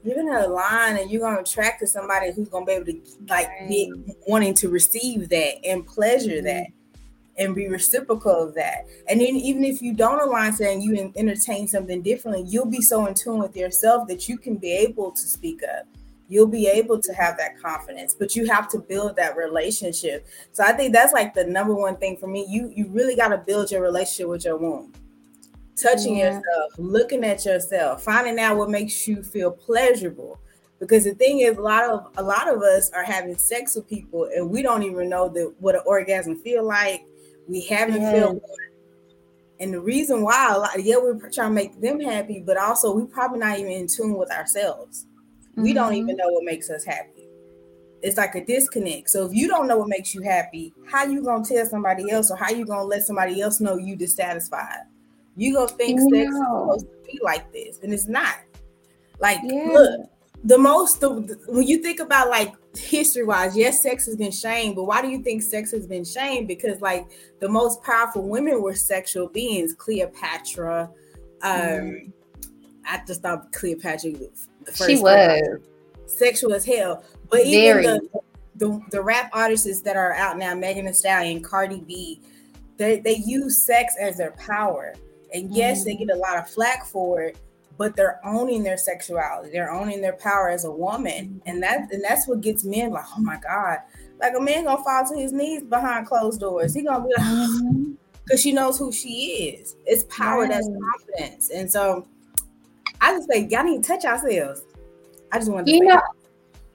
[0.07, 3.49] you're gonna align and you're gonna attract to somebody who's gonna be able to like
[3.67, 3.91] be
[4.25, 6.45] wanting to receive that and pleasure mm-hmm.
[6.45, 6.67] that
[7.37, 8.85] and be reciprocal of that.
[9.07, 12.81] And then even if you don't align to and you entertain something differently, you'll be
[12.81, 15.85] so in tune with yourself that you can be able to speak up.
[16.29, 20.25] You'll be able to have that confidence but you have to build that relationship.
[20.53, 22.45] So i think that's like the number one thing for me.
[22.49, 24.93] You you really got to build your relationship with your womb
[25.77, 26.25] touching yeah.
[26.25, 30.39] yourself looking at yourself finding out what makes you feel pleasurable
[30.79, 33.87] because the thing is a lot of a lot of us are having sex with
[33.87, 37.05] people and we don't even know that what an orgasm feel like
[37.47, 38.11] we haven't yeah.
[38.11, 38.41] felt
[39.59, 42.93] and the reason why a lot yeah we're trying to make them happy but also
[42.93, 45.07] we probably not even in tune with ourselves
[45.57, 45.63] Mm-hmm.
[45.63, 46.17] We don't even mm-hmm.
[46.17, 47.27] know what makes us happy.
[48.03, 49.09] It's like a disconnect.
[49.09, 52.29] So if you don't know what makes you happy, how you gonna tell somebody else,
[52.29, 54.85] or how you gonna let somebody else know you dissatisfied?
[55.37, 56.09] You gonna think no.
[56.09, 58.37] sex is supposed to be like this, and it's not.
[59.19, 59.69] Like, yeah.
[59.71, 60.09] look,
[60.43, 64.31] the most the, the, when you think about like history wise, yes, sex has been
[64.31, 66.47] shamed, but why do you think sex has been shamed?
[66.47, 67.07] Because like
[67.39, 70.89] the most powerful women were sexual beings, Cleopatra.
[71.41, 72.11] Um, mm.
[72.85, 75.59] I just thought Cleopatra was she was
[76.07, 77.03] sexual as hell.
[77.29, 77.85] But Very.
[77.85, 78.19] even the,
[78.55, 82.21] the, the rap artists that are out now, Megan Thee Stallion, Cardi B,
[82.77, 84.93] they they use sex as their power.
[85.33, 87.37] And yes, mm they get a lot of flack for it,
[87.77, 89.51] but they're owning their sexuality.
[89.51, 93.05] They're owning their power as a woman, and that and that's what gets men like,
[93.15, 93.79] oh my god,
[94.19, 96.73] like a man gonna fall to his knees behind closed doors.
[96.73, 98.35] He gonna be like, because mm-hmm.
[98.37, 99.75] she knows who she is.
[99.85, 100.49] It's power right.
[100.51, 102.07] that's confidence, and so
[103.01, 104.63] I just say y'all need to touch ourselves.
[105.31, 106.01] I just want to you know.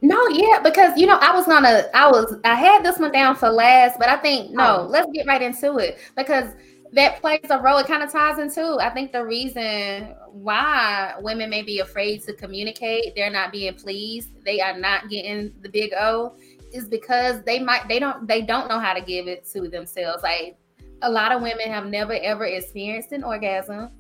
[0.05, 3.37] No, yeah, because you know, I was gonna, I was, I had this one down
[3.37, 4.87] for last, but I think no, oh.
[4.91, 6.49] let's get right into it because
[6.93, 7.79] that plays a role.
[7.79, 12.35] It kind of ties into, I think, the reason why women may be afraid to
[12.35, 16.37] communicate, they're not being pleased, they are not getting the big O,
[16.73, 20.23] is because they might, they don't, they don't know how to give it to themselves.
[20.23, 20.57] Like
[21.03, 23.91] a lot of women have never ever experienced an orgasm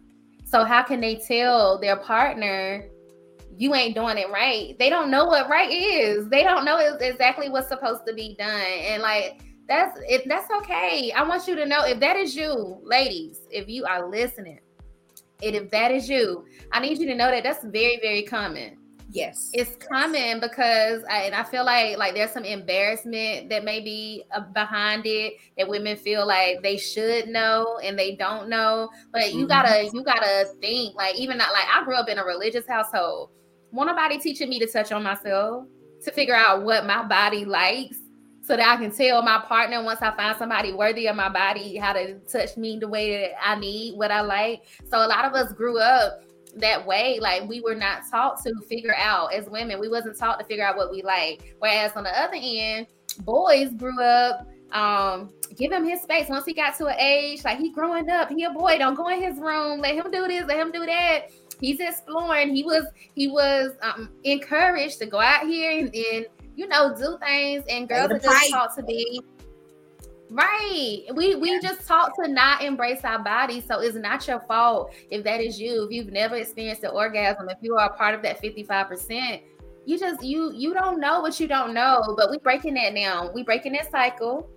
[0.52, 2.86] so how can they tell their partner
[3.56, 4.78] you ain't doing it right?
[4.78, 6.28] They don't know what right is.
[6.28, 8.48] They don't know exactly what's supposed to be done.
[8.50, 9.40] And like
[9.72, 11.12] that's it that's okay.
[11.12, 14.60] I want you to know if that is you, ladies, if you are listening,
[15.42, 18.78] and if that is you, I need you to know that that's very, very common.
[19.10, 19.50] Yes.
[19.52, 24.24] It's common because I, and I feel like like there's some embarrassment that may be
[24.34, 28.88] uh, behind it that women feel like they should know and they don't know.
[29.12, 29.48] But you mm-hmm.
[29.48, 33.30] gotta you gotta think like even not like I grew up in a religious household.
[33.70, 35.66] Want nobody teaching me to touch on myself
[36.04, 38.01] to figure out what my body likes
[38.52, 41.78] so that I can tell my partner once I find somebody worthy of my body
[41.78, 44.64] how to touch me the way that I need, what I like.
[44.90, 46.22] So a lot of us grew up
[46.56, 50.38] that way like we were not taught to figure out as women we wasn't taught
[50.38, 51.56] to figure out what we like.
[51.60, 52.88] Whereas on the other end
[53.20, 56.28] boys grew up um give him his space.
[56.28, 59.08] Once he got to an age like he growing up he a boy don't go
[59.08, 61.28] in his room let him do this let him do that.
[61.58, 62.54] He's exploring.
[62.54, 62.84] He was
[63.14, 67.88] he was um, encouraged to go out here and, and you know do things and
[67.88, 69.22] girls are just taught to be
[70.32, 71.04] Right.
[71.14, 73.64] We we just taught to not embrace our bodies.
[73.66, 75.84] So it's not your fault if that is you.
[75.84, 79.42] If you've never experienced an orgasm, if you are a part of that 55%,
[79.84, 82.14] you just you you don't know what you don't know.
[82.16, 83.30] But we breaking that now.
[83.30, 84.48] We breaking that cycle.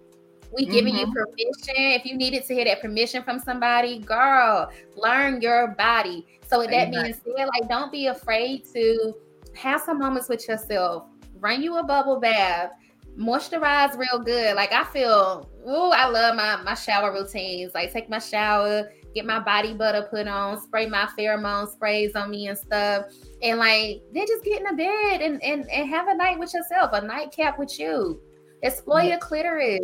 [0.54, 1.12] We giving mm-hmm.
[1.12, 1.92] you permission.
[1.92, 6.26] If you needed to hear that permission from somebody, girl, learn your body.
[6.48, 9.14] So with that being said, like don't be afraid to
[9.56, 11.04] have some moments with yourself.
[11.46, 12.72] Run you a bubble bath
[13.18, 14.56] moisturize real good.
[14.56, 17.74] Like I feel, oh, I love my my shower routines.
[17.74, 22.32] Like take my shower, get my body butter put on, spray my pheromone sprays on
[22.32, 23.06] me and stuff.
[23.42, 26.52] And like then just get in the bed and and, and have a night with
[26.52, 28.22] yourself, a nightcap with you.
[28.66, 29.80] Explore your clitoris.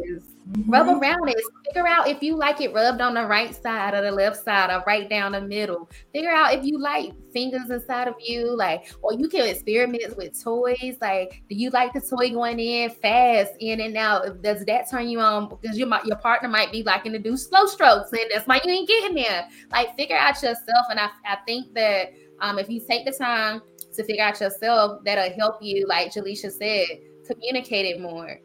[0.49, 0.71] Mm-hmm.
[0.71, 1.37] Rub around it.
[1.67, 4.71] Figure out if you like it rubbed on the right side or the left side
[4.71, 5.87] or right down the middle.
[6.11, 10.43] Figure out if you like fingers inside of you, like, or you can experiment with
[10.43, 10.97] toys.
[10.99, 14.41] Like, do you like the toy going in fast, in and out?
[14.41, 15.47] Does that turn you on?
[15.47, 18.71] Because your your partner might be liking to do slow strokes, and that's why you
[18.71, 19.47] ain't getting there.
[19.71, 20.87] Like, figure out yourself.
[20.89, 23.61] And I, I think that um, if you take the time
[23.93, 26.87] to figure out yourself, that'll help you, like Jaleisha said,
[27.27, 28.39] communicate it more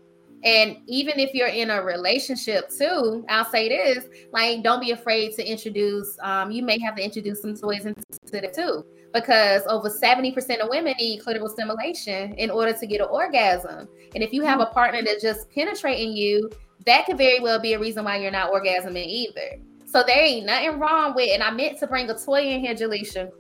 [0.45, 5.35] and even if you're in a relationship too, I'll say this: like, don't be afraid
[5.37, 6.17] to introduce.
[6.23, 10.69] Um, you may have to introduce some toys into it too, because over 70% of
[10.69, 13.89] women need clitoral stimulation in order to get an orgasm.
[14.15, 16.51] And if you have a partner that's just penetrating you,
[16.85, 19.61] that could very well be a reason why you're not orgasming either.
[19.87, 22.75] So there ain't nothing wrong with, and I meant to bring a toy in here,
[22.75, 23.31] Jaleisha.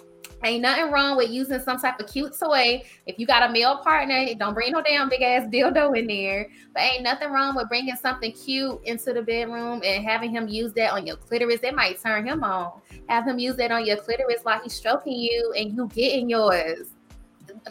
[0.45, 2.83] Ain't nothing wrong with using some type of cute toy.
[3.07, 6.49] If you got a male partner, don't bring no damn big ass dildo in there.
[6.75, 10.73] But ain't nothing wrong with bringing something cute into the bedroom and having him use
[10.75, 11.61] that on your clitoris.
[11.63, 12.81] It might turn him on.
[13.09, 16.91] Have him use that on your clitoris while he's stroking you and you getting yours.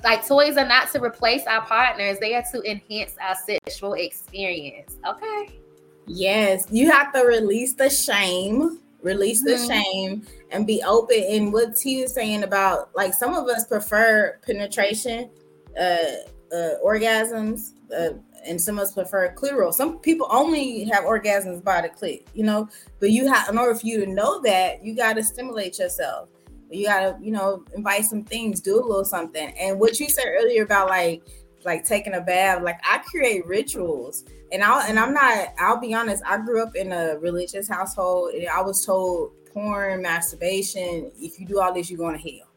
[0.04, 4.98] Like toys are not to replace our partners; they are to enhance our sexual experience.
[5.08, 5.60] Okay.
[6.08, 9.68] Yes, you have to release the shame, release the mm-hmm.
[9.68, 11.24] shame, and be open.
[11.30, 15.30] And what T was saying about like some of us prefer penetration,
[15.80, 16.06] uh,
[16.52, 19.74] uh orgasms, uh, and some of us prefer clitoral.
[19.74, 22.68] Some people only have orgasms by the clit, you know.
[23.00, 26.30] But you have in order for you to know that, you got to stimulate yourself.
[26.72, 29.54] You got to, you know, invite some things, do a little something.
[29.60, 31.24] And what you said earlier about like
[31.64, 35.54] like taking a bath, like I create rituals and I'll and I'm not.
[35.60, 36.24] I'll be honest.
[36.26, 41.12] I grew up in a religious household, and I was told porn, masturbation.
[41.20, 42.48] If you do all this, you're going to hell.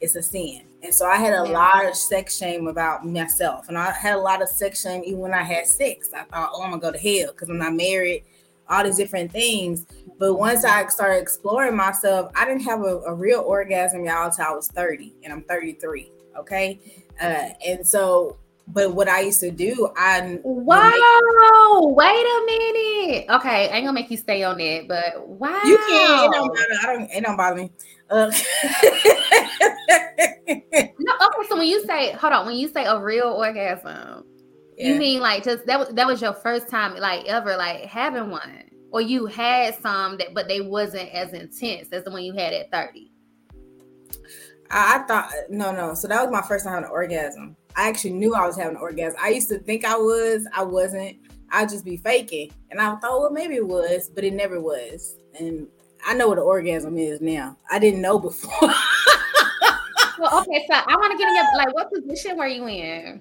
[0.00, 0.62] It's a sin.
[0.82, 1.52] And so I had a yeah.
[1.58, 5.20] lot of sex shame about myself, and I had a lot of sex shame even
[5.20, 6.10] when I had sex.
[6.14, 8.24] I thought, oh, I'm gonna go to hell because I'm not married.
[8.68, 9.86] All these different things.
[10.18, 14.44] But once I started exploring myself, I didn't have a, a real orgasm, y'all, until
[14.44, 16.12] I was 30, and I'm 33.
[16.38, 16.78] Okay,
[17.20, 18.36] uh, and so
[18.70, 23.24] but what I used to do, I wow, wait a minute.
[23.30, 26.28] Okay, I ain't gonna make you stay on that, but wow, you can.
[26.28, 26.74] It don't matter.
[26.82, 27.10] I don't.
[27.10, 27.72] It don't bother me.
[28.10, 28.26] Uh,
[30.98, 31.48] no, okay.
[31.48, 34.24] So when you say, hold on, when you say a real orgasm,
[34.76, 34.88] yeah.
[34.88, 38.28] you mean like just that was that was your first time like ever like having
[38.30, 42.34] one, or you had some that, but they wasn't as intense as the one you
[42.34, 43.12] had at thirty.
[44.70, 45.94] I, I thought no, no.
[45.94, 47.56] So that was my first time having an orgasm.
[47.76, 49.18] I actually knew I was having an orgasm.
[49.22, 51.16] I used to think I was, I wasn't.
[51.50, 52.52] I'd just be faking.
[52.70, 55.16] And I thought, well, maybe it was, but it never was.
[55.38, 55.66] And
[56.06, 57.56] I know what an orgasm is now.
[57.70, 58.72] I didn't know before.
[60.18, 63.20] well, okay, so I want to get in your like what position were you in?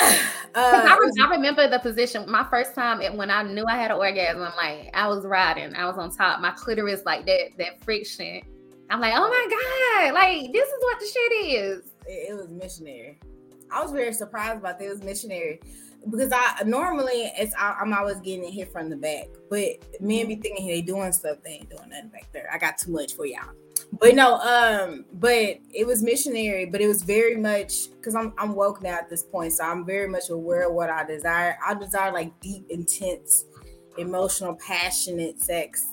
[0.52, 3.98] Uh, I, I, remember the position my first time when I knew I had an
[3.98, 4.40] orgasm.
[4.56, 8.42] Like I was riding, I was on top, my clitoris like that that friction.
[8.90, 11.92] I'm like, oh my god, like this is what the shit is.
[12.04, 13.20] It, it was missionary.
[13.72, 15.60] I was very surprised about this missionary
[16.08, 20.36] because I normally it's I, am always getting hit from the back, but men be
[20.36, 22.48] thinking they doing stuff, they ain't doing nothing back there.
[22.52, 23.50] I got too much for y'all.
[23.92, 28.54] But no, um, but it was missionary, but it was very much because I'm I'm
[28.54, 31.58] woke now at this point, so I'm very much aware of what I desire.
[31.66, 33.44] I desire like deep, intense,
[33.98, 35.86] emotional, passionate sex.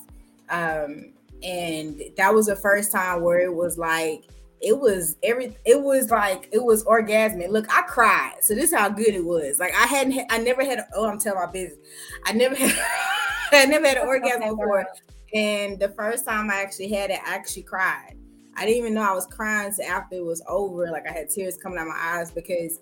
[0.49, 1.13] Um,
[1.43, 4.23] and that was the first time where it was like
[4.61, 7.49] it was every it was like it was orgasmic.
[7.49, 8.35] Look, I cried.
[8.41, 9.59] So this is how good it was.
[9.59, 11.79] Like I hadn't I never had a, oh I'm telling my business.
[12.25, 12.73] I never had
[13.51, 14.87] I never had an orgasm before.
[15.33, 18.15] And the first time I actually had it, I actually cried.
[18.55, 20.89] I didn't even know I was crying so after it was over.
[20.89, 22.79] Like I had tears coming out my eyes because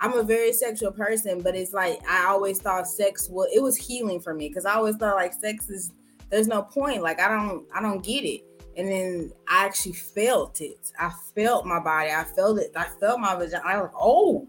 [0.00, 3.76] I'm a very sexual person, but it's like I always thought sex was it was
[3.76, 5.92] healing for me because I always thought like sex is
[6.30, 7.02] there's no point.
[7.02, 8.47] Like I don't I don't get it
[8.78, 10.92] and then I actually felt it.
[10.98, 12.10] I felt my body.
[12.10, 12.70] I felt it.
[12.76, 13.62] I felt my vagina.
[13.64, 14.46] I was like, oh,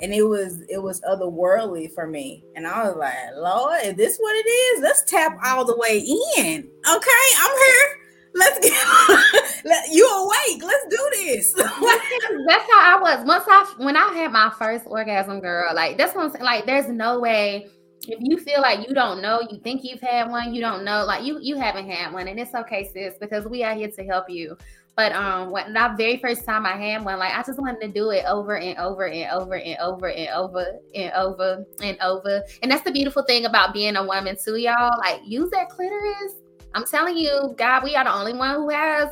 [0.00, 2.44] and it was it was otherworldly for me.
[2.54, 4.82] And I was like, Lord, is this what it is?
[4.82, 5.98] Let's tap all the way
[6.38, 6.68] in.
[6.88, 7.98] Okay, I'm here.
[8.34, 10.62] Let's get let, you awake.
[10.62, 11.52] Let's do this.
[11.54, 13.26] that's how I was.
[13.26, 16.44] Once I when I had my first orgasm, girl, like that's what I'm saying.
[16.44, 17.66] Like, there's no way
[18.06, 21.04] if you feel like you don't know, you think you've had one, you don't know,
[21.04, 24.04] like you you haven't had one, and it's okay, sis, because we are here to
[24.04, 24.56] help you.
[24.96, 27.88] But um, when that very first time I had one, like I just wanted to
[27.88, 32.42] do it over and over and over and over and over and over and over.
[32.62, 34.98] And that's the beautiful thing about being a woman too, y'all.
[34.98, 36.34] Like use that clitoris.
[36.74, 39.08] I'm telling you, God, we are the only one who has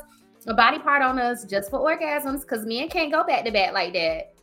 [0.49, 3.73] a body part on us just for orgasms because men can't go back to back
[3.73, 4.36] like that.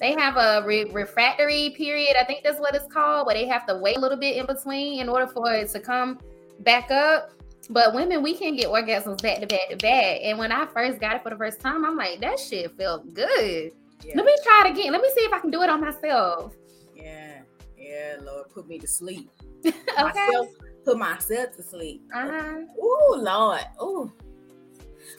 [0.00, 2.14] They have a re- refractory period.
[2.18, 4.46] I think that's what it's called, where they have to wait a little bit in
[4.46, 6.20] between in order for it to come
[6.60, 7.32] back up.
[7.70, 10.20] But women, we can get orgasms back to back to back.
[10.22, 13.12] And when I first got it for the first time, I'm like, that shit felt
[13.12, 13.72] good.
[14.04, 14.12] Yeah.
[14.14, 14.92] Let me try it again.
[14.92, 16.54] Let me see if I can do it on myself.
[16.94, 17.40] Yeah,
[17.76, 19.28] yeah, Lord, put me to sleep.
[19.66, 19.74] okay.
[20.00, 20.48] Myself,
[20.84, 22.02] put myself to sleep.
[22.14, 22.60] Uh-huh.
[22.80, 23.64] Ooh, Lord.
[23.82, 24.12] Ooh.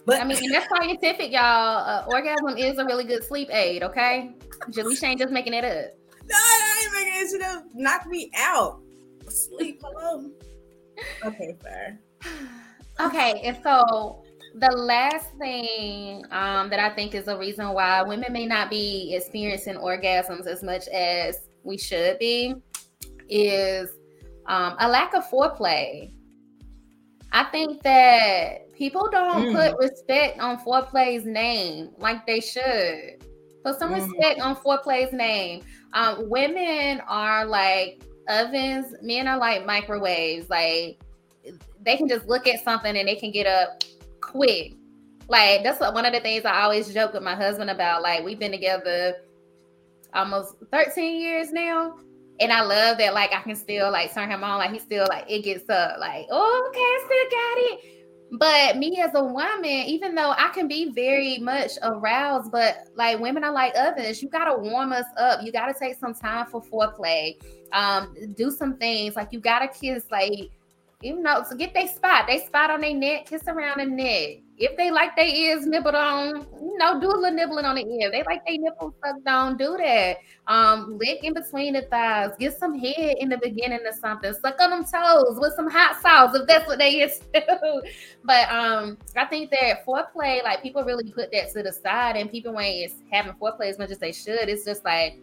[0.05, 1.43] But I mean, and that's scientific, y'all.
[1.43, 3.83] Uh, orgasm is a really good sleep aid.
[3.83, 4.35] Okay,
[4.69, 5.93] Jaleisha ain't just making it up.
[6.25, 7.43] No, I ain't making it.
[7.43, 8.81] Have knocked me out.
[9.27, 9.81] Sleep.
[9.83, 10.29] Hello.
[11.25, 11.99] Okay, fair.
[13.01, 14.25] Okay, and so
[14.55, 19.13] the last thing um, that I think is a reason why women may not be
[19.15, 22.55] experiencing orgasms as much as we should be
[23.29, 23.89] is
[24.47, 26.11] um, a lack of foreplay.
[27.31, 29.53] I think that people don't mm.
[29.53, 33.23] put respect on foreplay's name like they should.
[33.63, 34.01] Put some mm.
[34.01, 35.63] respect on foreplay's name.
[35.93, 40.49] Um, women are like ovens, men are like microwaves.
[40.49, 41.01] Like
[41.81, 43.83] they can just look at something and they can get up
[44.21, 44.75] quick.
[45.27, 48.01] Like that's one of the things I always joke with my husband about.
[48.01, 49.17] Like we've been together
[50.13, 51.97] almost 13 years now.
[52.39, 54.59] And I love that like I can still like turn him on.
[54.59, 57.98] Like he still like it gets up, like, oh, okay, I still got it.
[58.31, 63.19] But me as a woman, even though I can be very much aroused, but like
[63.19, 65.43] women are like others, you gotta warm us up.
[65.43, 67.37] You gotta take some time for foreplay.
[67.71, 70.51] Um, do some things like you gotta kiss like
[71.01, 72.25] you know, so get their spot.
[72.27, 74.41] They spot on their neck, kiss around the neck.
[74.59, 77.85] If they like their ears nibbled on, you know, do a little nibbling on the
[77.85, 78.11] ear.
[78.11, 80.17] They like their nipples sucked on, do that.
[80.47, 84.33] Um, lick in between the thighs, get some head in the beginning or something.
[84.33, 87.81] Suck on them toes with some hot sauce if that's what they is to.
[88.25, 92.29] but um, I think that foreplay, like people really put that to the side, and
[92.29, 94.49] people ain't having foreplay as much as they should.
[94.49, 95.19] It's just like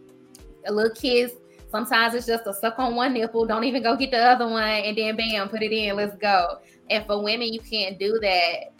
[0.65, 1.33] a little kiss,
[1.69, 4.63] Sometimes it's just a suck on one nipple, don't even go get the other one,
[4.63, 6.59] and then bam, put it in, let's go.
[6.89, 8.76] And for women, you can't do that.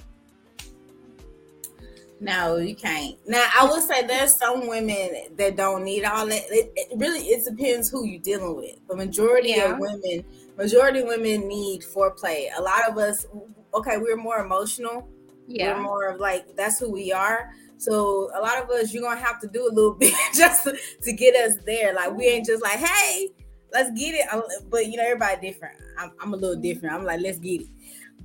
[2.19, 3.15] No, you can't.
[3.27, 6.41] Now, I would say there's some women that don't need all that.
[6.49, 8.75] It, it really it depends who you're dealing with.
[8.87, 9.73] The majority yeah.
[9.73, 10.25] of women,
[10.57, 12.47] majority of women need foreplay.
[12.57, 13.25] A lot of us,
[13.73, 15.07] okay, we're more emotional.
[15.47, 17.51] Yeah, we're more of like that's who we are.
[17.77, 20.75] So a lot of us, you're gonna have to do a little bit just to,
[21.03, 21.93] to get us there.
[21.93, 23.29] Like we ain't just like, hey,
[23.73, 24.25] let's get it.
[24.31, 25.75] I'm, but you know, everybody different.
[25.97, 26.61] I'm, I'm, a little mm-hmm.
[26.61, 26.95] different.
[26.95, 27.67] I'm like, let's get it.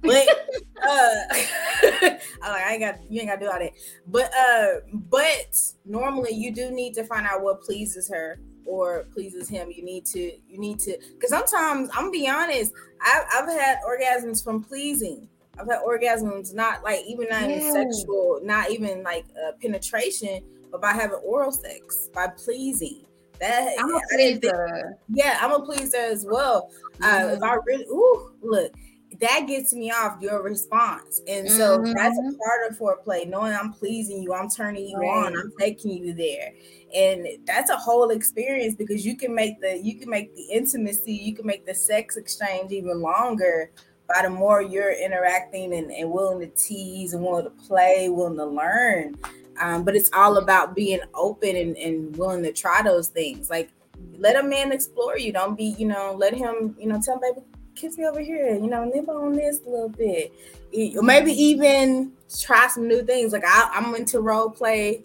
[0.02, 0.26] But
[0.82, 3.72] uh, like, I ain't got you ain't gotta do all that.
[4.06, 9.48] But uh, but normally you do need to find out what pleases her or pleases
[9.48, 9.70] him.
[9.70, 12.72] You need to you need to because sometimes I'm gonna be honest.
[13.00, 15.28] I've, I've had orgasms from pleasing
[15.58, 17.56] I've had orgasms, not like even not yeah.
[17.56, 23.04] even sexual, not even like uh, penetration, but by having oral sex, by pleasing.
[23.40, 24.96] That I'm a pleaser.
[25.08, 26.70] yeah, I'm a pleaser as well.
[27.00, 27.04] Mm-hmm.
[27.04, 28.72] Uh, if I really, ooh, look,
[29.20, 31.92] that gets me off your response, and so mm-hmm.
[31.92, 33.28] that's a part of foreplay.
[33.28, 35.26] Knowing I'm pleasing you, I'm turning you right.
[35.26, 36.52] on, I'm taking you there,
[36.94, 41.12] and that's a whole experience because you can make the you can make the intimacy,
[41.12, 43.70] you can make the sex exchange even longer
[44.08, 48.36] by the more you're interacting and, and willing to tease and willing to play, willing
[48.36, 49.16] to learn.
[49.60, 53.48] Um, but it's all about being open and, and willing to try those things.
[53.48, 53.70] Like
[54.18, 55.32] let a man explore you.
[55.32, 57.46] Don't be, you know, let him, you know, tell him, baby,
[57.82, 60.32] kiss me over here, you know, nibble on this a little bit.
[60.72, 61.28] Maybe mm-hmm.
[61.28, 63.32] even try some new things.
[63.32, 65.04] Like I, I'm into role play.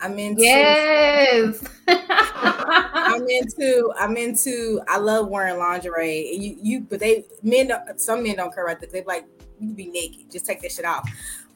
[0.00, 1.64] I'm into yes.
[1.88, 6.36] I'm into I'm into I love wearing lingerie.
[6.36, 8.92] You you but they men some men don't care about this.
[8.92, 9.24] They like
[9.58, 11.08] you be naked, just take that shit off.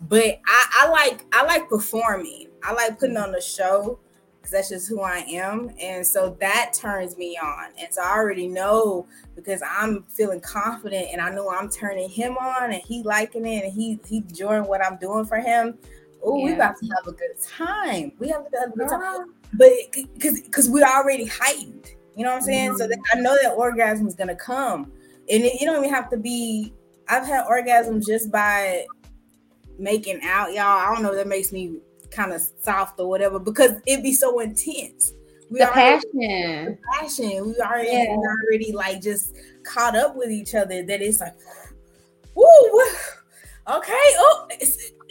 [0.09, 2.49] But I, I like I like performing.
[2.65, 3.23] I like putting mm.
[3.23, 4.01] on a show
[4.43, 5.71] because that's just who I am.
[5.81, 7.71] And so that turns me on.
[7.79, 12.37] And so I already know because I'm feeling confident and I know I'm turning him
[12.37, 15.79] on and he liking it and he he enjoying what I'm doing for him
[16.23, 16.45] oh, yeah.
[16.45, 18.13] we about to have a good time.
[18.19, 19.35] We have a good time.
[19.55, 22.71] But because because we're already heightened, you know what I'm saying?
[22.71, 22.79] Mm-hmm.
[22.79, 24.93] So that I know that orgasm is gonna come,
[25.31, 26.73] and it, you don't even have to be.
[27.09, 28.87] I've had orgasms just by
[29.79, 30.65] making out, y'all.
[30.65, 31.15] I don't know.
[31.15, 31.79] That makes me
[32.13, 35.13] kind of soft or whatever because it'd be so intense.
[35.51, 37.47] We the already, passion, the passion.
[37.47, 38.17] We already yeah.
[38.17, 39.35] already like just
[39.65, 40.83] caught up with each other.
[40.83, 41.35] That it's like,
[42.35, 42.45] woo,
[43.71, 43.93] okay.
[43.93, 44.49] Oh,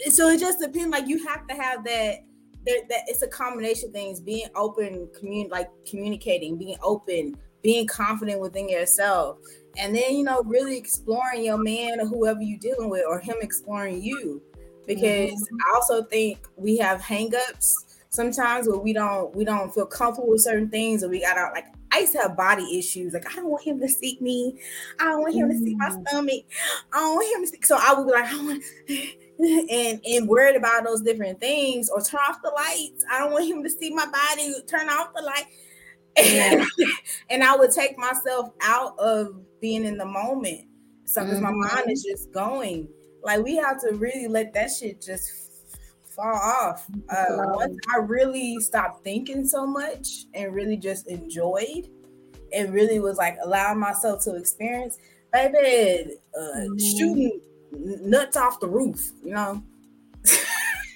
[0.08, 0.90] so it just depends.
[0.90, 2.24] Like you have to have that.
[2.64, 4.20] That, that it's a combination of things.
[4.20, 9.38] Being open, commun like communicating, being open, being confident within yourself,
[9.76, 13.36] and then you know really exploring your man or whoever you're dealing with, or him
[13.40, 14.40] exploring you.
[14.86, 15.56] Because mm-hmm.
[15.66, 17.74] I also think we have hangups
[18.12, 21.52] sometimes where we don't we don't feel comfortable with certain things, or we got out
[21.52, 23.12] like I used to have body issues.
[23.12, 24.58] Like, I don't want him to see me.
[24.98, 25.52] I don't want him mm.
[25.52, 26.08] to see my mm.
[26.08, 26.44] stomach.
[26.92, 27.58] I don't want him to see.
[27.62, 28.64] So I would be like, I want
[29.70, 33.04] and and worried about those different things or turn off the lights.
[33.10, 34.54] I don't want him to see my body.
[34.66, 35.44] Turn off the light.
[36.16, 36.64] Yeah.
[37.30, 40.62] and I would take myself out of being in the moment.
[41.04, 41.58] So because mm-hmm.
[41.58, 42.88] my mind is just going.
[43.22, 45.42] Like we have to really let that shit just
[46.14, 46.86] fall off.
[47.08, 51.88] Uh, once I really stopped thinking so much and really just enjoyed
[52.52, 54.98] and really was like allowing myself to experience,
[55.32, 56.78] baby, uh, mm-hmm.
[56.78, 57.40] shooting
[57.72, 59.62] nuts off the roof, you know.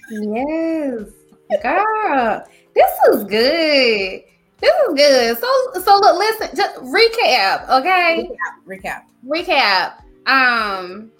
[0.09, 1.03] yes,
[1.61, 2.43] girl,
[2.75, 4.23] this is good.
[4.59, 5.37] This is good.
[5.37, 8.29] So, so look, listen, just recap, okay?
[8.67, 9.03] Recap.
[9.25, 9.97] Recap.
[10.25, 10.27] recap.
[10.27, 11.11] Um,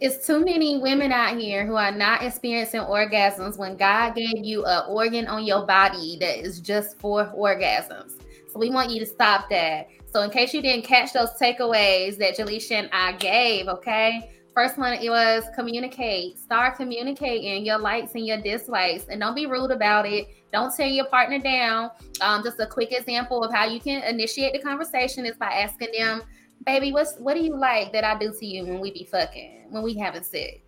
[0.00, 4.64] it's too many women out here who are not experiencing orgasms when God gave you
[4.64, 8.20] an organ on your body that is just for orgasms.
[8.52, 9.88] So we want you to stop that.
[10.06, 14.76] So in case you didn't catch those takeaways that Jaleisha and I gave, okay, First
[14.76, 16.36] one it was communicate.
[16.36, 20.26] Start communicating your likes and your dislikes, and don't be rude about it.
[20.52, 21.92] Don't tear your partner down.
[22.20, 25.90] Um, just a quick example of how you can initiate the conversation is by asking
[25.96, 26.22] them,
[26.66, 29.66] "Baby, what's what do you like that I do to you when we be fucking,
[29.70, 30.58] when we having sex?"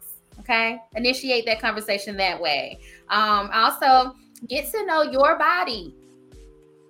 [0.40, 2.80] Okay, initiate that conversation that way.
[3.08, 4.14] Um, also,
[4.48, 5.94] get to know your body.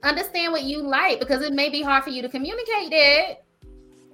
[0.02, 3.44] Understand what you like because it may be hard for you to communicate it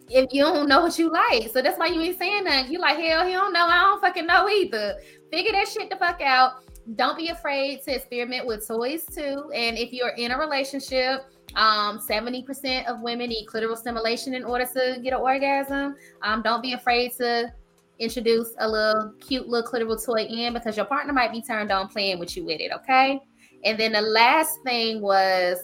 [0.09, 1.51] if you don't know what you like.
[1.53, 2.69] So that's why you ain't saying that.
[2.69, 3.67] You like, hell, he don't know.
[3.67, 4.97] I don't fucking know either.
[5.31, 6.65] Figure that shit the fuck out.
[6.95, 9.51] Don't be afraid to experiment with toys too.
[9.55, 11.25] And if you're in a relationship,
[11.57, 15.97] um, 70% of women need clitoral stimulation in order to get an orgasm.
[16.23, 17.53] Um, don't be afraid to
[17.99, 21.89] introduce a little cute little clitoral toy in because your partner might be turned on
[21.89, 22.71] playing with you with it.
[22.73, 23.21] Okay.
[23.65, 25.59] And then the last thing was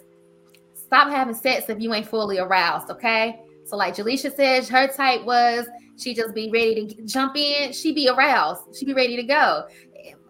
[0.75, 2.91] stop having sex if you ain't fully aroused.
[2.91, 5.67] Okay so, like Jaleisha says, her type was
[5.97, 7.73] she just be ready to jump in.
[7.73, 8.77] She be aroused.
[8.79, 9.67] She be ready to go.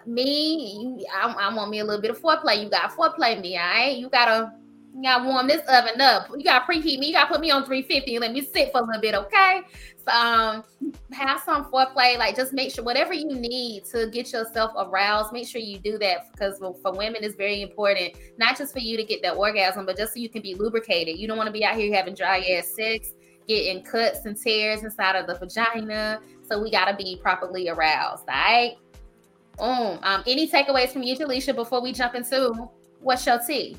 [0.06, 2.62] Me, I, I want me a little bit of foreplay.
[2.62, 3.96] You got foreplay me, all right?
[3.96, 4.52] You gotta
[4.94, 6.28] you gotta warm this oven up.
[6.36, 7.08] You gotta preheat me.
[7.08, 9.62] You gotta put me on 350 and let me sit for a little bit, okay?
[10.04, 10.64] So um
[11.12, 12.18] have some foreplay.
[12.18, 15.98] Like just make sure whatever you need to get yourself aroused, make sure you do
[15.98, 19.86] that because for women it's very important, not just for you to get that orgasm,
[19.86, 21.18] but just so you can be lubricated.
[21.18, 23.12] You don't want to be out here having dry ass sex
[23.48, 26.20] getting cuts and tears inside of the vagina.
[26.48, 28.24] So we got to be properly aroused.
[28.28, 28.76] All right.
[29.58, 29.98] Boom.
[30.02, 32.68] Um, any takeaways from you, Jaleisha, before we jump into
[33.00, 33.76] what's your tea?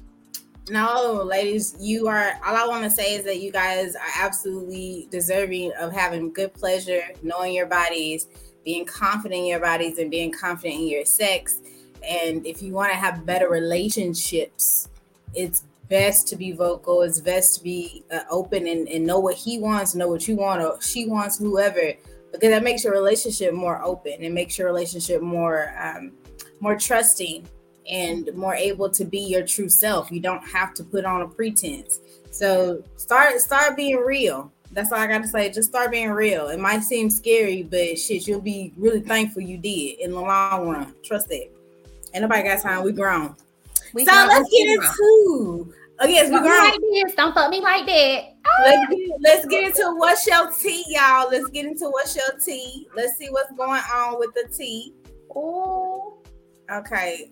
[0.70, 5.10] No, ladies, you are all I want to say is that you guys are absolutely
[5.12, 8.28] deserving of having good pleasure, knowing your bodies,
[8.64, 11.60] being confident in your bodies, and being confident in your sex.
[12.08, 14.88] And if you want to have better relationships,
[15.34, 17.02] it's best to be vocal.
[17.02, 20.38] It's best to be uh, open and, and know what he wants, know what you
[20.38, 21.92] want, or she wants, whoever,
[22.32, 26.14] because that makes your relationship more open and makes your relationship more um,
[26.62, 27.46] more trusting
[27.90, 30.12] and more able to be your true self.
[30.12, 32.00] You don't have to put on a pretense.
[32.32, 34.52] So start start being real.
[34.72, 35.52] That's all I got to say.
[35.52, 36.48] Just start being real.
[36.48, 40.68] It might seem scary, but shit, you'll be really thankful you did in the long
[40.68, 40.96] run.
[41.04, 41.48] Trust that.
[42.14, 42.84] Ain't nobody got time.
[42.84, 43.36] We grown.
[43.94, 45.74] We so let's get into.
[46.00, 46.70] Oh yes, we grown.
[46.70, 47.16] Like this.
[47.16, 48.34] Don't fuck me like that.
[48.46, 48.64] Ah.
[48.64, 51.30] Let's get, let's get into what's your tea, y'all.
[51.30, 52.88] Let's get into what's your tea.
[52.96, 54.94] Let's see what's going on with the tea.
[55.36, 56.18] Oh,
[56.72, 57.30] okay.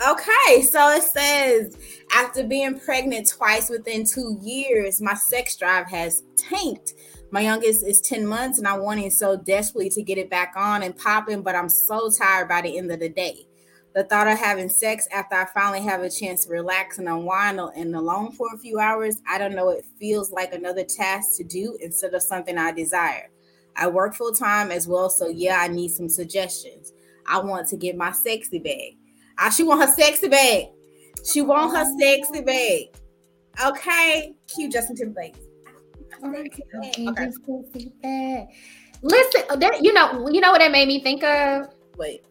[0.00, 1.76] Okay, so it says
[2.12, 6.94] after being pregnant twice within two years, my sex drive has tanked.
[7.30, 10.82] My youngest is 10 months and I'm wanting so desperately to get it back on
[10.82, 13.46] and popping, but I'm so tired by the end of the day.
[13.94, 17.60] The thought of having sex after I finally have a chance to relax and unwind
[17.60, 21.44] and alone for a few hours, I don't know, it feels like another task to
[21.44, 23.30] do instead of something I desire.
[23.76, 26.92] I work full time as well, so yeah, I need some suggestions.
[27.26, 28.96] I want to get my sexy bag.
[29.38, 30.66] I, she want her sexy bag.
[31.30, 32.86] She want her sexy bag.
[33.64, 35.36] Okay, cute Justin Timberlake.
[36.24, 36.48] Okay.
[37.08, 38.48] okay.
[39.02, 41.68] Listen, that, you know, you know what that made me think of.
[41.96, 42.22] Wait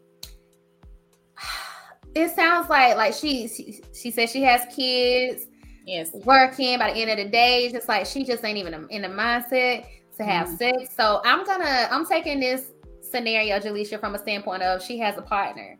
[2.15, 5.47] it sounds like like she she, she says she has kids
[5.85, 8.73] yes working by the end of the day it's just like she just ain't even
[8.89, 9.85] in the mindset
[10.17, 14.61] to have mm sex so i'm gonna i'm taking this scenario jaleisha from a standpoint
[14.61, 15.77] of she has a partner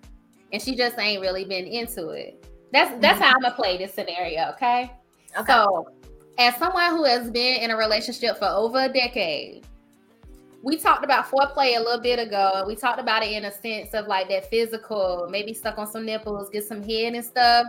[0.52, 3.78] and she just ain't really been into it that's that's mm how i'm gonna play
[3.78, 4.92] this scenario okay
[5.38, 5.88] okay so
[6.38, 9.66] as someone who has been in a relationship for over a decade
[10.64, 12.64] we talked about foreplay a little bit ago.
[12.68, 16.06] We talked about it in a sense of like that physical, maybe stuck on some
[16.06, 17.66] nipples, get some head and stuff.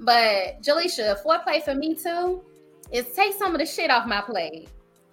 [0.00, 2.42] But Jaleisha, foreplay for me too
[2.92, 4.68] is take some of the shit off my plate.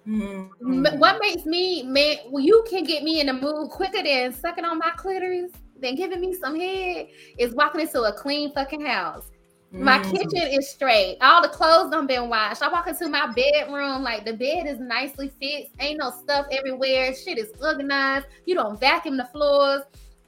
[0.06, 0.98] Mm-hmm.
[0.98, 2.16] What makes me man?
[2.28, 5.52] Well, you can get me in the mood quicker than sucking on my clitoris,
[5.82, 7.08] than giving me some head.
[7.38, 9.30] Is walking into a clean fucking house.
[9.74, 10.10] My mm.
[10.10, 11.16] kitchen is straight.
[11.22, 12.62] All the clothes don't been washed.
[12.62, 15.72] I walk into my bedroom, like the bed is nicely fixed.
[15.80, 17.14] Ain't no stuff everywhere.
[17.14, 18.26] Shit is organized.
[18.44, 19.80] You don't vacuum the floors.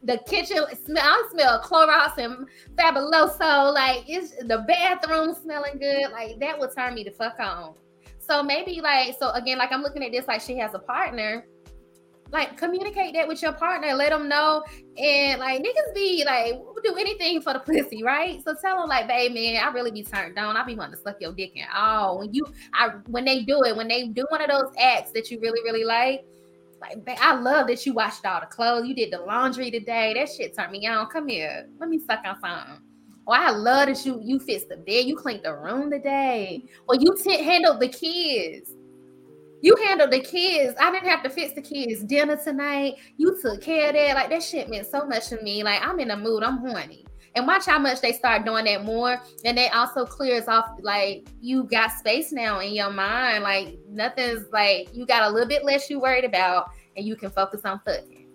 [0.02, 1.04] The kitchen smell.
[1.04, 3.74] I smell Clorox and Fabuloso.
[3.74, 6.10] Like it's the bathroom smelling good.
[6.10, 7.74] Like that would turn me the fuck on.
[8.18, 11.46] So maybe like so again, like I'm looking at this like she has a partner
[12.34, 13.94] like communicate that with your partner.
[13.94, 14.62] Let them know.
[14.98, 18.42] And like niggas be like, do anything for the pussy, right?
[18.44, 20.56] So tell them like, babe, man, I really be turned on.
[20.56, 21.64] I be wanting to suck your dick in.
[21.74, 25.12] Oh, when you, I when they do it, when they do one of those acts
[25.12, 26.26] that you really really like.
[26.80, 28.86] Like, I love that you washed all the clothes.
[28.86, 30.12] You did the laundry today.
[30.12, 31.06] That shit turned me on.
[31.06, 31.66] Come here.
[31.78, 32.82] Let me suck on something.
[33.26, 35.06] Oh, I love that you you fixed the bed.
[35.06, 36.64] You cleaned the room today.
[36.86, 38.73] Or you t- handled the kids.
[39.64, 40.76] You handled the kids.
[40.78, 42.96] I didn't have to fix the kids' dinner tonight.
[43.16, 44.14] You took care of that.
[44.14, 45.62] Like that shit meant so much to me.
[45.62, 46.42] Like I'm in a mood.
[46.42, 47.06] I'm horny.
[47.34, 49.22] And watch how much they start doing that more.
[49.42, 53.42] And they also clears off like you got space now in your mind.
[53.42, 57.30] Like nothing's like you got a little bit less you worried about, and you can
[57.30, 58.28] focus on fucking.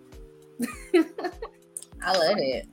[2.02, 2.66] I love it.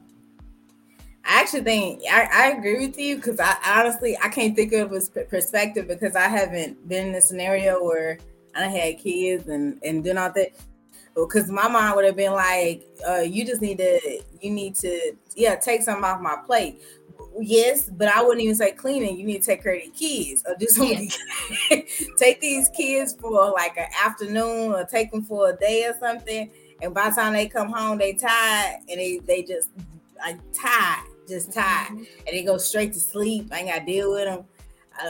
[1.23, 4.91] I actually think I, I agree with you because I honestly I can't think of
[4.91, 8.17] a perspective because I haven't been in a scenario where
[8.63, 10.51] I had kids and and doing all that.
[11.15, 15.13] Because my mom would have been like, uh, "You just need to, you need to,
[15.35, 16.81] yeah, take something off my plate."
[17.39, 19.17] Yes, but I wouldn't even say cleaning.
[19.17, 21.09] You need to take care of the kids or do something.
[21.71, 21.81] Yeah.
[22.17, 26.51] take these kids for like an afternoon or take them for a day or something.
[26.81, 29.69] And by the time they come home, they tired and they they just
[30.19, 32.03] like tired, just tired, mm-hmm.
[32.27, 33.49] and they go straight to sleep.
[33.51, 34.45] I ain't got to deal with them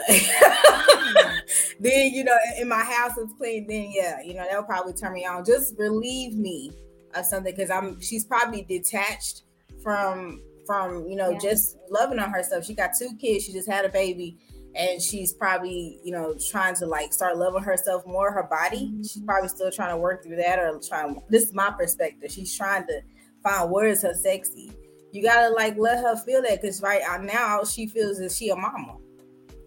[1.79, 3.67] then you know, in my house is clean.
[3.67, 5.45] Then yeah, you know that'll probably turn me on.
[5.45, 6.71] Just relieve me
[7.15, 7.99] of something because I'm.
[8.01, 9.43] She's probably detached
[9.81, 11.39] from from you know yeah.
[11.39, 12.65] just loving on herself.
[12.65, 13.45] She got two kids.
[13.45, 14.37] She just had a baby.
[14.75, 18.85] And she's probably, you know, trying to like start loving herself more, her body.
[18.85, 19.01] Mm-hmm.
[19.01, 21.19] She's probably still trying to work through that or trying.
[21.29, 22.29] This is my perspective.
[22.31, 23.01] She's trying to
[23.41, 24.71] find where is her sexy.
[25.11, 28.55] You gotta like let her feel that because right now she feels that she a
[28.55, 28.96] mama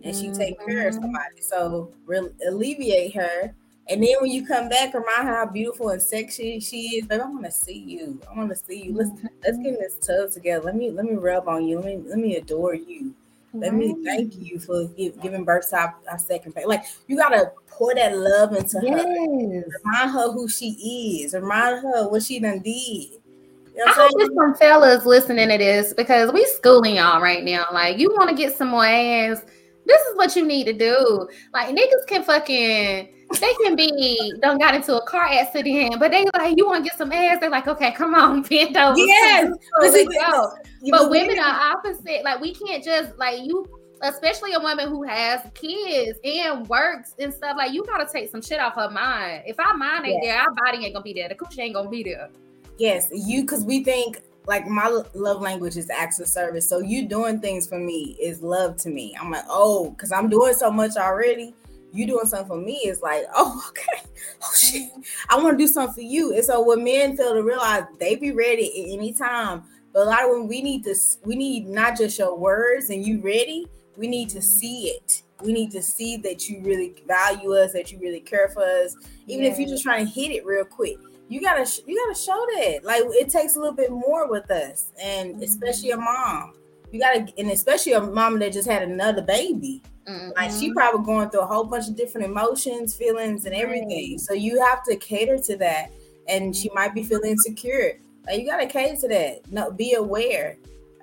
[0.03, 1.03] and she take care of mm-hmm.
[1.03, 1.41] somebody.
[1.41, 3.55] So re- alleviate her.
[3.89, 7.07] And then when you come back, remind her how beautiful and sexy she is.
[7.07, 8.21] Baby, I want to see you.
[8.31, 8.95] I want to see you.
[8.95, 9.11] Let's
[9.45, 10.65] let's get in this tub together.
[10.65, 11.81] Let me let me rub on you.
[11.81, 13.15] Let me let me adore you.
[13.53, 16.69] Let me thank you for give, giving birth to our, our second baby.
[16.69, 19.03] Like you gotta pour that love into yes.
[19.03, 19.81] her.
[19.85, 21.35] Remind her who she is.
[21.35, 22.73] Remind her what she done did.
[22.73, 27.43] You know I hope there's some fellas listening to this because we schooling y'all right
[27.43, 27.67] now.
[27.73, 29.45] Like you want to get some more ass
[29.87, 31.29] this is what you need to do.
[31.53, 33.09] Like niggas can fucking
[33.39, 36.91] they can be don't got into a car accident, but they like you want to
[36.91, 37.39] get some ass.
[37.41, 38.99] They're like, okay, come on, bend over.
[38.99, 40.53] Yes, let's go.
[40.91, 42.25] But women are opposite.
[42.25, 43.65] Like we can't just like you,
[44.03, 47.57] especially a woman who has kids and works and stuff.
[47.57, 49.45] Like you gotta take some shit off her mind.
[49.47, 50.35] If our mind ain't yes.
[50.35, 51.29] there, our body ain't gonna be there.
[51.29, 52.31] The coochie ain't gonna be there.
[52.79, 56.69] Yes, you because we think like my love language is acts of service.
[56.69, 59.17] So you doing things for me is love to me.
[59.19, 61.55] I'm like, oh, because I'm doing so much already.
[61.93, 64.03] You doing something for me is like, oh, okay.
[64.43, 64.91] Oh shit.
[65.29, 66.35] I want to do something for you.
[66.35, 69.63] And so when men fail to realize they be ready at any time.
[69.93, 73.07] But a lot of when we need to we need not just your words and
[73.07, 75.23] you ready, we need to see it.
[75.45, 78.97] We need to see that you really value us, that you really care for us.
[79.29, 79.53] Even yeah.
[79.53, 80.97] if you're just trying to hit it real quick
[81.31, 82.81] you gotta you gotta show that.
[82.85, 85.43] Like it takes a little bit more with us and mm-hmm.
[85.45, 86.55] especially a mom.
[86.91, 89.81] You gotta and especially a mom that just had another baby.
[90.09, 90.31] Mm-hmm.
[90.35, 94.19] like she probably going through a whole bunch of different emotions feelings and everything.
[94.19, 95.93] So you have to cater to that
[96.27, 98.01] and she might be feeling insecure.
[98.27, 99.53] Like you gotta cater to that.
[99.53, 100.57] No be aware.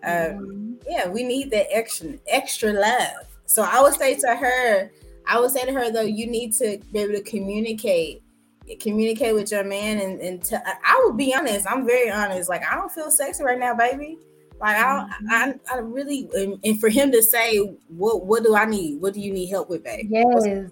[0.03, 0.73] Um, mm-hmm.
[0.89, 3.27] yeah we need that extra extra love.
[3.45, 4.91] So i would say to her
[5.25, 8.21] i would say to her though you need to be able to communicate
[8.75, 11.65] communicate with your man and, and t- I will be honest.
[11.69, 12.49] I'm very honest.
[12.49, 14.17] Like I don't feel sexy right now, baby.
[14.59, 15.27] Like I, mm-hmm.
[15.29, 17.59] I, I really, and, and, for him to say,
[17.89, 18.99] what, what do I need?
[18.99, 20.07] What do you need help with, baby?
[20.09, 20.69] Yes.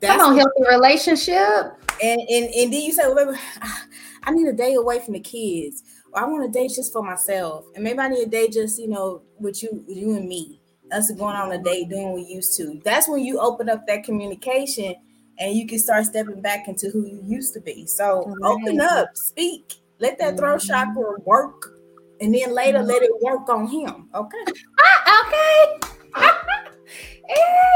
[0.00, 1.74] That's Come on, healthy relationship.
[2.00, 3.38] And and and then you say, well, baby,
[4.22, 5.82] I need a day away from the kids.
[6.12, 8.78] Or I want a day just for myself, and maybe I need a day just
[8.78, 10.60] you know with you, you and me.
[10.90, 12.80] Us going on a date doing what we used to.
[12.82, 14.94] That's when you open up that communication
[15.38, 17.86] and you can start stepping back into who you used to be.
[17.86, 18.50] So right.
[18.50, 20.68] open up, speak, let that throat mm-hmm.
[20.68, 21.78] chakra work,
[22.20, 22.88] and then later mm-hmm.
[22.88, 24.08] let it work on him.
[24.14, 24.52] Okay.
[24.80, 25.88] Ah, okay.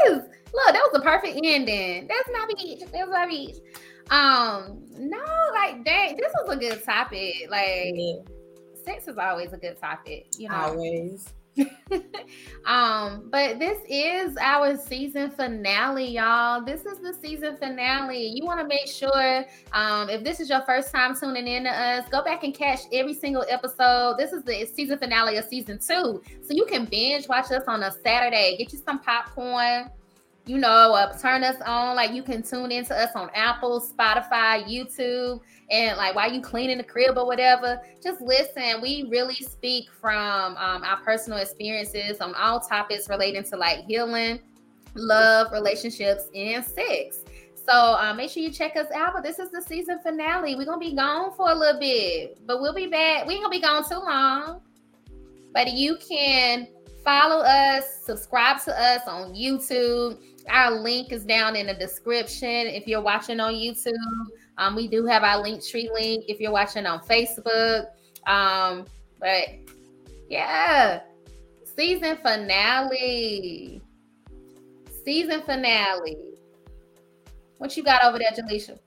[0.06, 0.22] is.
[0.54, 2.08] Look, that was a perfect ending.
[2.08, 2.80] That's my beach.
[2.92, 3.56] That's my beach.
[4.10, 6.16] Um, no, like that.
[6.18, 7.46] This was a good topic.
[7.48, 8.22] Like, yeah.
[8.84, 10.26] sex is always a good topic.
[10.36, 11.32] You know, always.
[12.64, 16.64] um, but this is our season finale, y'all.
[16.64, 18.26] This is the season finale.
[18.26, 21.70] You want to make sure, um, if this is your first time tuning in to
[21.70, 24.16] us, go back and catch every single episode.
[24.18, 27.82] This is the season finale of season two, so you can binge watch us on
[27.82, 28.57] a Saturday.
[28.57, 29.90] Get you some popcorn,
[30.46, 31.96] you know, uh, turn us on.
[31.96, 35.40] Like you can tune into us on Apple, Spotify, YouTube,
[35.72, 38.80] and like while you cleaning the crib or whatever, just listen.
[38.82, 44.38] We really speak from um, our personal experiences on all topics relating to like healing,
[44.94, 47.20] love, relationships, and sex.
[47.66, 49.14] So uh, make sure you check us out.
[49.14, 50.56] But this is the season finale.
[50.56, 53.26] We're gonna be gone for a little bit, but we'll be back.
[53.26, 54.60] We ain't gonna be gone too long.
[55.54, 56.68] But you can
[57.02, 60.18] follow us, subscribe to us on YouTube.
[60.50, 63.94] Our link is down in the description if you're watching on YouTube.
[64.59, 67.86] Um, we do have our Linktree link if you're watching on Facebook.
[68.26, 68.86] Um,
[69.18, 69.48] but
[70.28, 71.00] yeah,
[71.76, 73.82] season finale.
[75.05, 76.16] Season finale.
[77.59, 78.78] What you got over there, Jaleisha?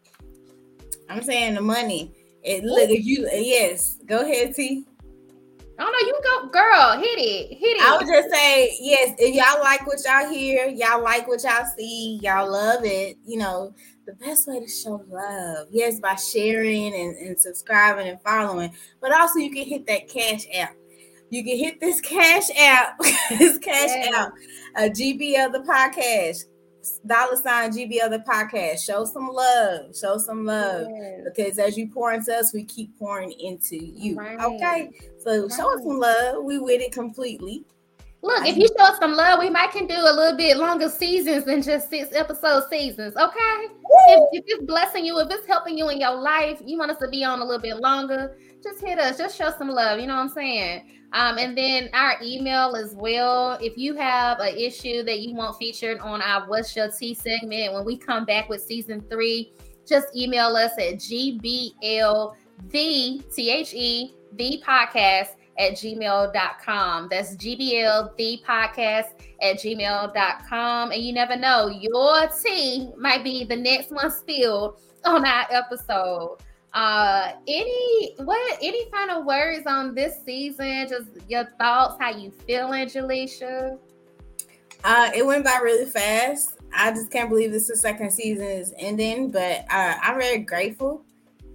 [1.10, 2.12] I'm saying the money.
[2.44, 4.86] It look if you yes, go ahead, T.
[5.78, 6.98] Oh no, you go, girl.
[6.98, 7.82] Hit it, hit it.
[7.82, 9.16] I would just say yes.
[9.20, 13.18] If y'all like what y'all hear, y'all like what y'all see, y'all love it.
[13.26, 13.74] You know,
[14.06, 19.12] the best way to show love, yes, by sharing and, and subscribing and following, but
[19.12, 20.76] also you can hit that cash app.
[21.30, 22.98] You can hit this cash app,
[23.30, 24.12] this cash yeah.
[24.16, 24.34] app,
[24.78, 26.46] a GBL the podcast
[27.06, 28.86] dollar sign GB other podcast.
[28.86, 29.96] Show some love.
[29.96, 30.88] Show some love.
[30.90, 31.22] Yes.
[31.26, 34.16] Because as you pour into us, we keep pouring into you.
[34.16, 34.40] Right.
[34.40, 34.92] Okay.
[35.20, 35.52] So right.
[35.52, 36.44] show us some love.
[36.44, 37.66] We with it completely.
[38.26, 40.90] Look, if you show us some love, we might can do a little bit longer
[40.90, 43.16] seasons than just six episode seasons.
[43.16, 43.68] Okay.
[44.08, 46.98] If, if, it's blessing you, if it's helping you in your life, you want us
[47.02, 48.36] to be on a little bit longer,
[48.66, 49.18] just hit us.
[49.18, 50.00] Just show some love.
[50.00, 50.92] You know what I'm saying?
[51.14, 53.58] Um, and then our email as well.
[53.62, 57.74] If you have an issue that you want featured on our What's Your Tea segment
[57.74, 59.54] when we come back with season three,
[59.88, 62.34] just email us at GBLV,
[62.72, 67.08] T H E, the podcast at gmail.com.
[67.10, 69.12] That's GBL, the podcast
[69.42, 70.92] at gmail.com.
[70.92, 76.38] And you never know, your tea might be the next one spilled on our episode.
[76.76, 80.86] Uh, any what any final words on this season?
[80.90, 83.80] Just your thoughts, how you feeling, Jaleisha?
[84.84, 86.58] Uh, it went by really fast.
[86.74, 91.06] I just can't believe this the second season is ending, but uh, I'm very grateful,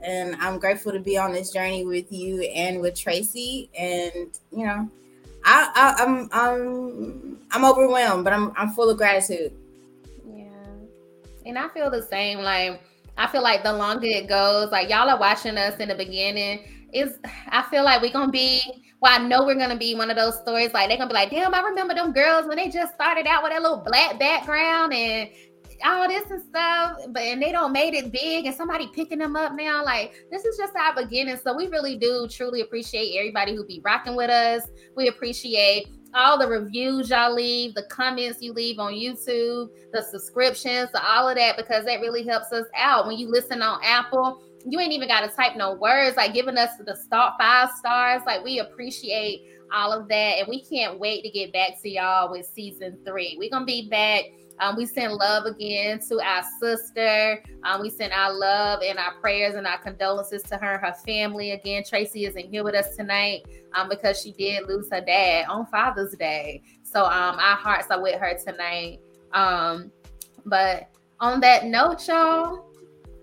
[0.02, 3.68] and I'm grateful to be on this journey with you and with Tracy.
[3.78, 4.90] And you know,
[5.44, 9.52] I, I I'm I'm I'm overwhelmed, but I'm I'm full of gratitude.
[10.26, 10.46] Yeah,
[11.44, 12.38] and I feel the same.
[12.38, 12.80] Like
[13.16, 16.88] I feel like the longer it goes, like y'all are watching us in the beginning,
[16.92, 18.61] is I feel like we're gonna be
[19.00, 21.30] well, I know we're gonna be one of those stories like they're gonna be like,
[21.30, 24.92] damn, I remember them girls when they just started out with that little black background
[24.92, 25.30] and
[25.84, 29.36] all this and stuff, but and they don't made it big and somebody picking them
[29.36, 29.84] up now.
[29.84, 31.38] Like this is just our beginning.
[31.42, 34.68] So we really do truly appreciate everybody who be rocking with us.
[34.96, 40.90] We appreciate all the reviews y'all leave, the comments you leave on YouTube, the subscriptions,
[40.94, 43.06] all of that, because that really helps us out.
[43.06, 46.58] When you listen on Apple, you ain't even got to type no words, like giving
[46.58, 48.22] us the start five stars.
[48.26, 50.38] Like we appreciate all of that.
[50.38, 53.36] And we can't wait to get back to y'all with season three.
[53.38, 54.24] We're gonna be back
[54.61, 57.42] um, we send love again to our sister.
[57.64, 60.94] Um, we send our love and our prayers and our condolences to her and her
[61.04, 61.52] family.
[61.52, 63.42] Again, Tracy isn't here with us tonight
[63.74, 66.62] um, because she did lose her dad on Father's Day.
[66.82, 69.00] So um, our hearts are with her tonight.
[69.32, 69.90] Um,
[70.44, 70.90] but
[71.20, 72.66] on that note, y'all,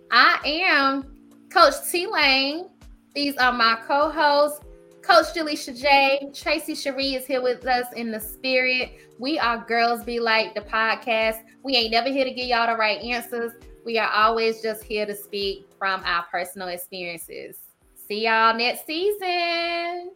[0.09, 1.15] I am
[1.49, 2.69] Coach T Lane.
[3.13, 4.63] These are my co-hosts,
[5.07, 6.29] Coach Jaleisha J.
[6.33, 8.91] Tracy Cherie is here with us in the spirit.
[9.17, 11.43] We are Girls Be Like the podcast.
[11.63, 13.53] We ain't never here to give y'all the right answers.
[13.85, 17.55] We are always just here to speak from our personal experiences.
[17.95, 20.11] See y'all next season.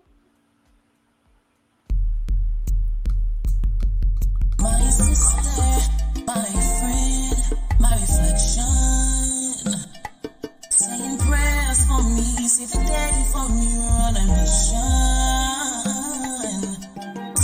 [12.52, 14.92] See the day for me, on a mission.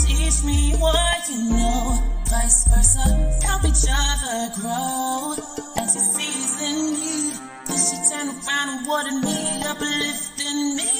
[0.04, 1.80] Teach me what you know,
[2.28, 3.06] vice versa,
[3.48, 5.36] help each other grow.
[5.78, 7.22] As he sees in you,
[7.68, 9.38] then she turn around and water me,
[9.72, 10.92] uplifting me.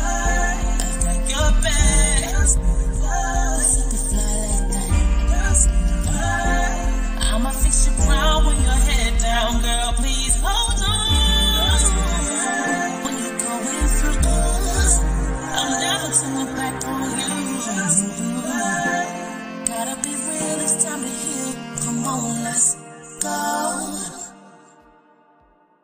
[0.00, 1.84] I've got your back.
[7.34, 9.92] I'ma fix your crown with your head down, girl.
[9.98, 10.13] Please
[23.24, 24.03] go.